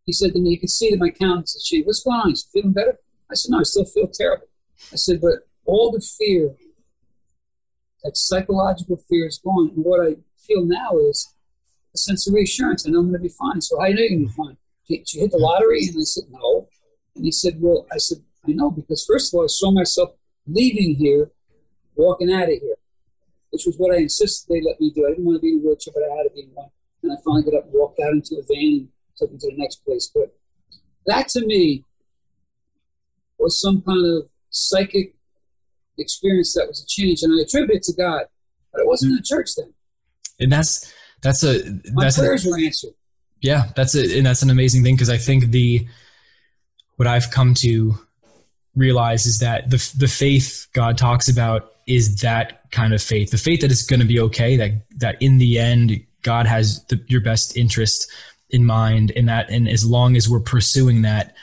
[0.06, 1.88] He said to me, you can see that my countenance has changed.
[1.88, 2.32] What's going on?
[2.32, 2.98] Is feeling better?
[3.30, 4.48] I said, no, I still feel terrible.
[4.92, 6.56] I said, but all the fear,
[8.04, 9.72] that psychological fear is gone.
[9.76, 11.34] And what I feel now is
[11.94, 12.88] a sense of reassurance.
[12.88, 13.62] I know I'm going to be fine.
[13.62, 14.58] So how are you going to be fine?
[14.88, 15.88] Did you hit the lottery?
[15.88, 16.68] And I said, no.
[17.16, 20.12] And he said, well, I said, I know, because first of all, I saw myself
[20.48, 21.32] leaving here,
[21.96, 22.76] walking out of here,
[23.52, 25.06] which was what I insisted they let me do.
[25.06, 26.70] I didn't want to be in a wheelchair, but I had to be in one.
[27.04, 29.52] And I finally got up and walked out into a van and took me to
[29.52, 30.12] the next place.
[30.14, 30.36] But
[31.06, 31.86] that to me
[33.38, 35.16] was some kind of psychic
[35.98, 38.26] experience that was a change, and I attribute it to God.
[38.72, 39.18] But it wasn't mm-hmm.
[39.18, 39.74] in the church then.
[40.40, 41.64] And that's that's a
[41.94, 42.94] My prayers a, were answered.
[43.42, 45.88] Yeah, that's a and that's an amazing thing because I think the
[46.98, 47.96] what I've come to
[48.76, 53.38] realize is that the the faith God talks about is that kind of faith, the
[53.38, 57.04] faith that is going to be okay, that that in the end God has the,
[57.08, 58.12] your best interest
[58.50, 61.36] in mind, and that and as long as we're pursuing that,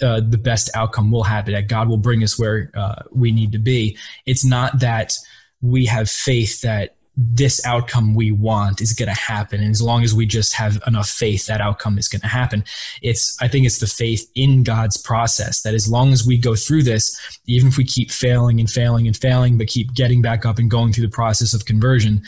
[0.00, 1.52] uh, the best outcome will happen.
[1.52, 3.96] That God will bring us where uh, we need to be.
[4.26, 5.12] It's not that
[5.60, 9.60] we have faith that this outcome we want is going to happen.
[9.60, 12.64] And as long as we just have enough faith that outcome is going to happen.
[13.02, 16.54] It's i think it's the faith in god's process that as long as we go
[16.54, 20.46] through this even if we keep failing and failing and failing but keep getting back
[20.46, 22.22] up and going through the process of conversion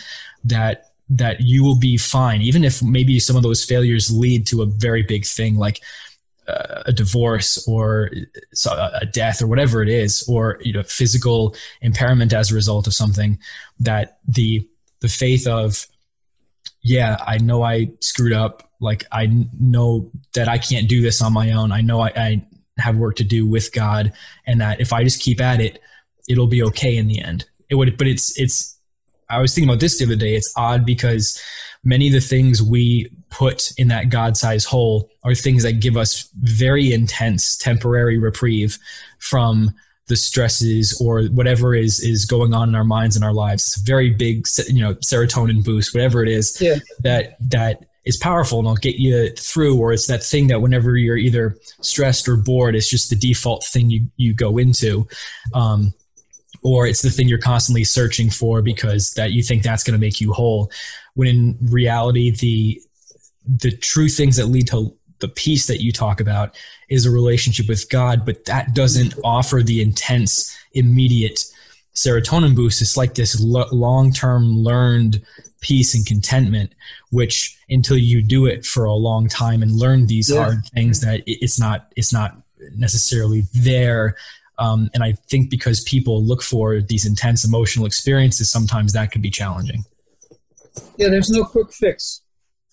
[0.44, 2.40] that that you will be fine.
[2.40, 5.80] Even if maybe some of those failures lead to a very big thing like
[6.48, 8.10] uh, a divorce or
[8.70, 12.94] a death or whatever it is or you know physical impairment as a result of
[12.94, 13.38] something
[13.80, 14.66] that the
[15.04, 15.86] the faith of
[16.80, 18.70] yeah i know i screwed up.
[18.80, 19.28] Like i
[19.60, 21.72] know that i can't do this on my own.
[21.72, 22.46] I know i, I
[22.78, 24.12] have work to do with god
[24.46, 25.78] and that if i just keep at it
[26.26, 27.44] it'll be okay in the end.
[27.68, 28.78] It would but it's it's
[29.28, 30.34] i was thinking about this the other day.
[30.36, 31.40] It's odd because
[31.84, 36.30] many of the things we put in that God-sized hole are things that give us
[36.40, 38.78] very intense temporary reprieve
[39.18, 39.74] from
[40.08, 43.64] the stresses or whatever is is going on in our minds and our lives.
[43.64, 46.76] It's a very big, you know, serotonin boost, whatever it is yeah.
[47.00, 49.78] that that is powerful and will get you through.
[49.78, 53.64] Or it's that thing that whenever you're either stressed or bored, it's just the default
[53.64, 55.08] thing you you go into.
[55.54, 55.94] Um,
[56.62, 60.04] or it's the thing you're constantly searching for because that you think that's going to
[60.04, 60.70] make you whole
[61.14, 62.80] when in reality the
[63.46, 66.56] the true things that lead to the peace that you talk about
[66.88, 71.40] is a relationship with God, but that doesn't offer the intense, immediate
[71.94, 72.82] serotonin boost.
[72.82, 75.22] It's like this lo- long term learned
[75.60, 76.74] peace and contentment,
[77.10, 80.42] which until you do it for a long time and learn these yeah.
[80.42, 82.36] hard things, that it's not it's not
[82.76, 84.16] necessarily there.
[84.58, 89.20] Um, and I think because people look for these intense emotional experiences, sometimes that can
[89.20, 89.84] be challenging.
[90.96, 92.20] Yeah, there's no quick fix.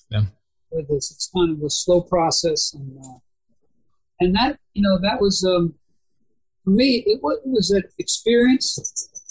[0.09, 0.25] Yeah
[0.71, 1.11] with this.
[1.11, 3.19] It's kind of a slow process, and uh,
[4.19, 5.75] and that you know that was um,
[6.63, 7.03] for me.
[7.05, 8.77] It was, it was an experience,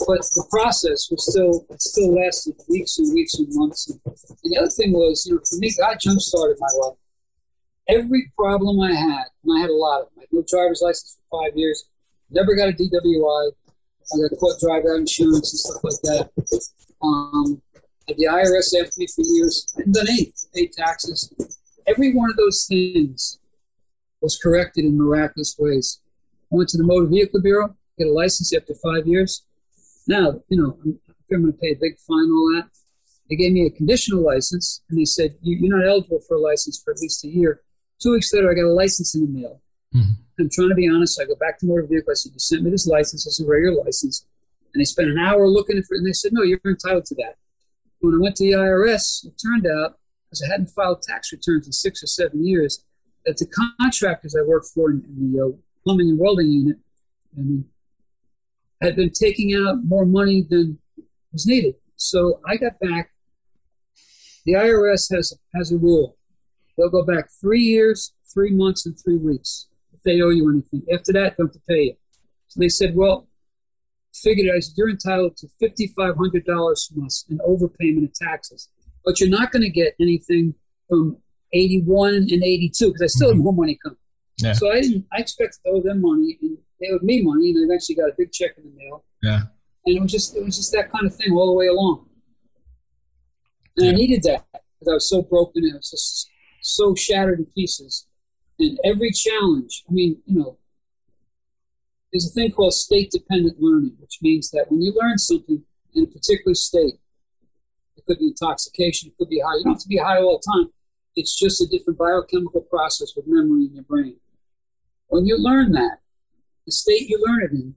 [0.06, 3.88] but the process was still still lasted weeks and weeks and months.
[3.88, 6.96] And, and the other thing was, you know, for me, God jump started my life.
[7.88, 10.18] Every problem I had, and I had a lot of them.
[10.18, 11.84] I had no driver's license for five years.
[12.30, 13.52] Never got a DWI.
[14.12, 16.30] I got caught driving out insurance and stuff like that.
[17.02, 17.62] Um,
[18.16, 19.66] the IRS after me for years.
[19.76, 21.32] I hadn't done anything, paid taxes.
[21.86, 23.38] Every one of those things
[24.20, 26.00] was corrected in miraculous ways.
[26.52, 29.44] I went to the Motor Vehicle Bureau, get a license after five years.
[30.06, 30.98] Now, you know, I'm,
[31.32, 32.68] I'm going to pay a big fine, all that.
[33.28, 36.80] They gave me a conditional license, and they said, You're not eligible for a license
[36.82, 37.62] for at least a year.
[38.02, 39.62] Two weeks later, I got a license in the mail.
[39.94, 40.12] Mm-hmm.
[40.40, 41.20] I'm trying to be honest.
[41.20, 42.10] I go back to motor vehicle.
[42.10, 43.26] I said, You sent me this license.
[43.26, 44.26] It's a regular license.
[44.74, 47.14] And they spent an hour looking for it, and they said, No, you're entitled to
[47.16, 47.36] that
[48.00, 51.66] when I went to the IRS, it turned out, because I hadn't filed tax returns
[51.66, 52.84] in six or seven years,
[53.26, 53.46] that the
[53.78, 55.48] contractors I worked for in, in the uh,
[55.84, 56.78] plumbing and welding unit
[58.80, 60.78] had been taking out more money than
[61.32, 61.74] was needed.
[61.96, 63.10] So I got back.
[64.46, 66.16] The IRS has has a rule.
[66.76, 70.82] They'll go back three years, three months, and three weeks if they owe you anything.
[70.92, 71.94] After that, don't have to pay you.
[72.48, 73.28] So they said, well,
[74.14, 78.68] figured out you're entitled to $5,500 from us in overpayment of taxes.
[79.04, 80.54] But you're not going to get anything
[80.88, 81.16] from
[81.52, 83.38] 81 and 82 because I still mm-hmm.
[83.38, 83.98] had more money coming.
[84.38, 84.52] Yeah.
[84.52, 87.58] So I didn't, I expected to owe them money and they owed me money and
[87.60, 89.04] I eventually got a big check in the mail.
[89.22, 89.42] Yeah.
[89.86, 92.06] And it was just, it was just that kind of thing all the way along.
[93.76, 93.92] And yeah.
[93.92, 96.30] I needed that because I was so broken and I was just
[96.62, 98.06] so shattered in pieces.
[98.58, 100.58] And every challenge, I mean, you know,
[102.12, 105.62] there's a thing called state dependent learning, which means that when you learn something
[105.94, 106.94] in a particular state,
[107.96, 109.56] it could be intoxication, it could be high.
[109.58, 110.72] You don't have to be high all the time.
[111.16, 114.16] It's just a different biochemical process with memory in your brain.
[115.08, 115.98] When you learn that,
[116.66, 117.74] the state you learn it in,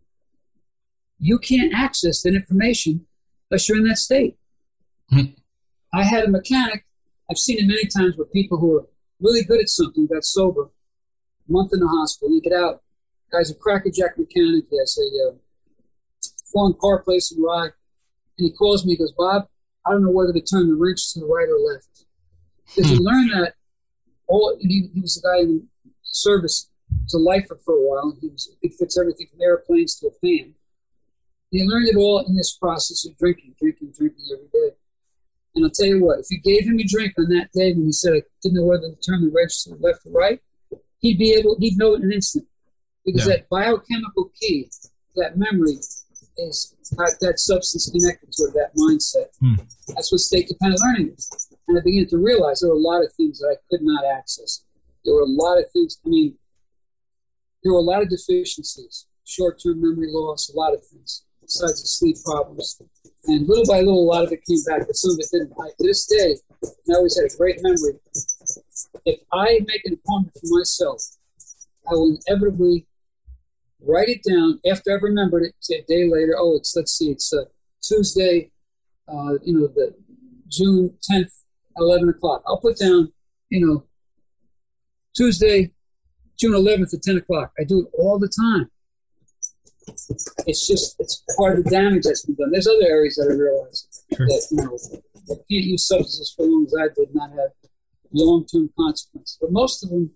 [1.19, 3.05] you can't access that information
[3.49, 4.37] unless you're in that state.
[5.11, 5.33] Mm-hmm.
[5.93, 6.85] I had a mechanic,
[7.29, 8.87] I've seen it many times where people who are
[9.19, 10.63] really good at something got sober,
[11.47, 12.81] a month in the hospital, they get out,
[13.33, 14.65] Guy's a crackerjack mechanic.
[14.69, 15.35] He has a uh,
[16.51, 17.71] foreign car place in Rye.
[18.37, 19.47] And he calls me, he goes, Bob,
[19.85, 22.05] I don't know whether to turn the wrench to the right or left.
[22.67, 22.97] Because hmm.
[22.97, 23.53] you learn that
[24.27, 25.67] all he, he was a guy in
[26.03, 26.69] service,
[27.03, 28.15] was a lifer for a while.
[28.21, 30.53] He was he fix everything from airplanes to a fan.
[31.51, 34.75] And he learned it all in this process of drinking, drinking, drinking every day.
[35.55, 37.85] And I'll tell you what, if you gave him a drink on that day when
[37.85, 40.39] he said I didn't know whether to turn the wrench to the left or right,
[40.99, 42.47] he'd be able he'd know it in an instant
[43.05, 43.35] because yeah.
[43.35, 44.69] that biochemical key,
[45.15, 45.77] that memory,
[46.37, 49.29] is that, that substance connected to it, that mindset.
[49.39, 49.55] Hmm.
[49.93, 51.29] That's what state dependent learning is.
[51.67, 54.03] And I began to realize there were a lot of things that I could not
[54.05, 54.63] access.
[55.05, 56.35] There were a lot of things, I mean,
[57.63, 61.81] there were a lot of deficiencies, short term memory loss, a lot of things, besides
[61.81, 62.81] the sleep problems.
[63.25, 65.53] And little by little, a lot of it came back, but some of it didn't.
[65.59, 67.99] I, to this day, I always had a great memory.
[69.05, 71.01] If I make an appointment for myself,
[71.89, 72.85] I will inevitably
[73.85, 75.53] write it down after I've remembered it.
[75.59, 77.45] Say a day later, oh, it's let's see, it's uh,
[77.81, 78.51] Tuesday,
[79.07, 79.93] uh, you know, the
[80.47, 81.31] June tenth,
[81.77, 82.43] eleven o'clock.
[82.47, 83.11] I'll put down,
[83.49, 83.85] you know,
[85.15, 85.71] Tuesday,
[86.39, 87.51] June eleventh at ten o'clock.
[87.59, 88.69] I do it all the time.
[90.47, 92.51] It's just it's part of the damage that's been done.
[92.51, 94.27] There's other areas that I realize sure.
[94.27, 94.77] that you know
[95.27, 97.51] that can't use substances for long as I did not have
[98.13, 99.37] long term consequences.
[99.41, 100.11] But most of them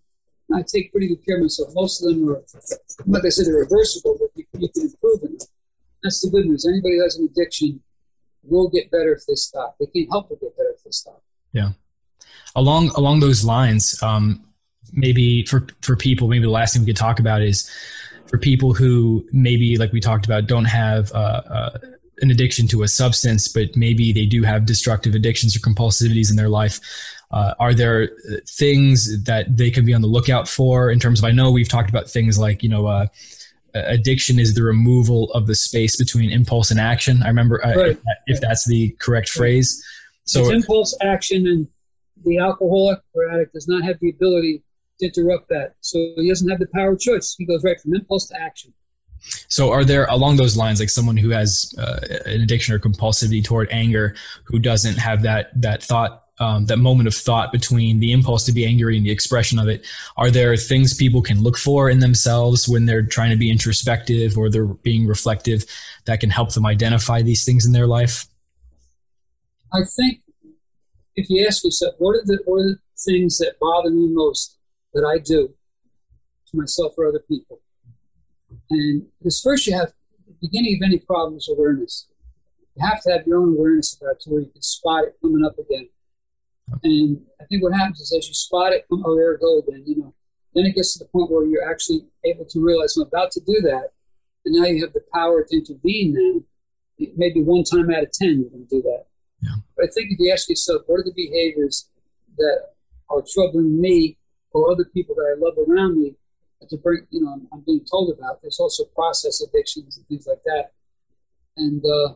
[0.53, 1.73] I take pretty good care of myself.
[1.73, 2.41] Most of them are,
[3.05, 5.37] like I said, they're reversible, but you, you can improve them.
[6.03, 6.65] That's the good news.
[6.65, 7.81] Anybody who has an addiction
[8.43, 9.75] will get better if they stop.
[9.79, 11.21] They can't help but get better if they stop.
[11.51, 11.71] Yeah.
[12.55, 14.43] along along those lines, um,
[14.93, 17.69] maybe for for people, maybe the last thing we could talk about is
[18.27, 21.77] for people who maybe, like we talked about, don't have uh, uh,
[22.19, 26.35] an addiction to a substance, but maybe they do have destructive addictions or compulsivities in
[26.35, 26.79] their life.
[27.29, 28.09] Uh, are there
[28.47, 31.25] things that they can be on the lookout for in terms of?
[31.25, 33.07] I know we've talked about things like you know uh,
[33.73, 37.21] addiction is the removal of the space between impulse and action.
[37.23, 37.89] I remember uh, right.
[37.91, 39.83] if, that, if, that's the correct phrase.
[40.23, 41.67] So it's impulse, action, and
[42.25, 44.63] the alcoholic or addict does not have the ability
[44.99, 45.75] to interrupt that.
[45.81, 47.35] So he doesn't have the power of choice.
[47.37, 48.73] He goes right from impulse to action.
[49.47, 53.43] So, are there along those lines, like someone who has uh, an addiction or compulsivity
[53.43, 58.11] toward anger, who doesn't have that that thought, um, that moment of thought between the
[58.11, 59.85] impulse to be angry and the expression of it?
[60.17, 64.37] Are there things people can look for in themselves when they're trying to be introspective
[64.37, 65.65] or they're being reflective
[66.05, 68.25] that can help them identify these things in their life?
[69.73, 70.21] I think
[71.15, 74.57] if you ask yourself, what are the what are the things that bother me most
[74.93, 75.53] that I do
[76.49, 77.59] to myself or other people?
[78.69, 79.91] And because first you have
[80.25, 82.07] the beginning of any problem is awareness.
[82.75, 85.15] You have to have your own awareness about it to where you can spot it
[85.21, 85.89] coming up again.
[86.83, 89.83] And I think what happens is as you spot it, oh, there it goes then,
[89.85, 90.13] you know,
[90.53, 93.39] then it gets to the point where you're actually able to realize I'm about to
[93.41, 93.91] do that.
[94.45, 96.41] And now you have the power to intervene now.
[97.15, 99.05] Maybe one time out of 10, you're going to do that.
[99.41, 99.55] Yeah.
[99.75, 101.89] But I think if you ask yourself, what are the behaviors
[102.37, 102.69] that
[103.09, 104.17] are troubling me
[104.51, 106.15] or other people that I love around me,
[106.69, 108.41] to bring, you know, I'm, I'm, being told about.
[108.41, 110.71] There's also process addictions and things like that.
[111.55, 112.15] And uh,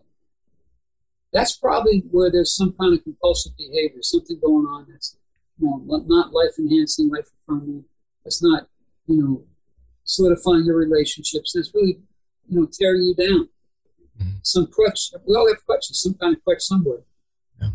[1.33, 5.17] that's probably where there's some kind of compulsive behavior, something going on that's,
[5.59, 7.85] you know, not life enhancing, life affirming.
[8.25, 8.67] It's not,
[9.07, 9.43] you know,
[10.03, 11.55] solidifying your relationships.
[11.55, 11.99] It's really,
[12.47, 13.49] you know, tearing you down.
[14.19, 14.37] Mm-hmm.
[14.43, 15.11] Some crutch.
[15.25, 16.99] We all have crutches, some kind of crutch somewhere.
[17.61, 17.69] Yeah.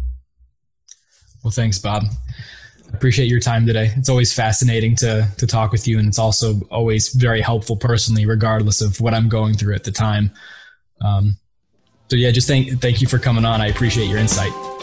[1.42, 2.04] Well, thanks, Bob
[2.92, 3.92] appreciate your time today.
[3.96, 8.26] It's always fascinating to to talk with you, and it's also always very helpful personally,
[8.26, 10.32] regardless of what I'm going through at the time.
[11.00, 11.36] Um,
[12.09, 13.61] so yeah, just thank thank you for coming on.
[13.61, 14.76] I appreciate your insight.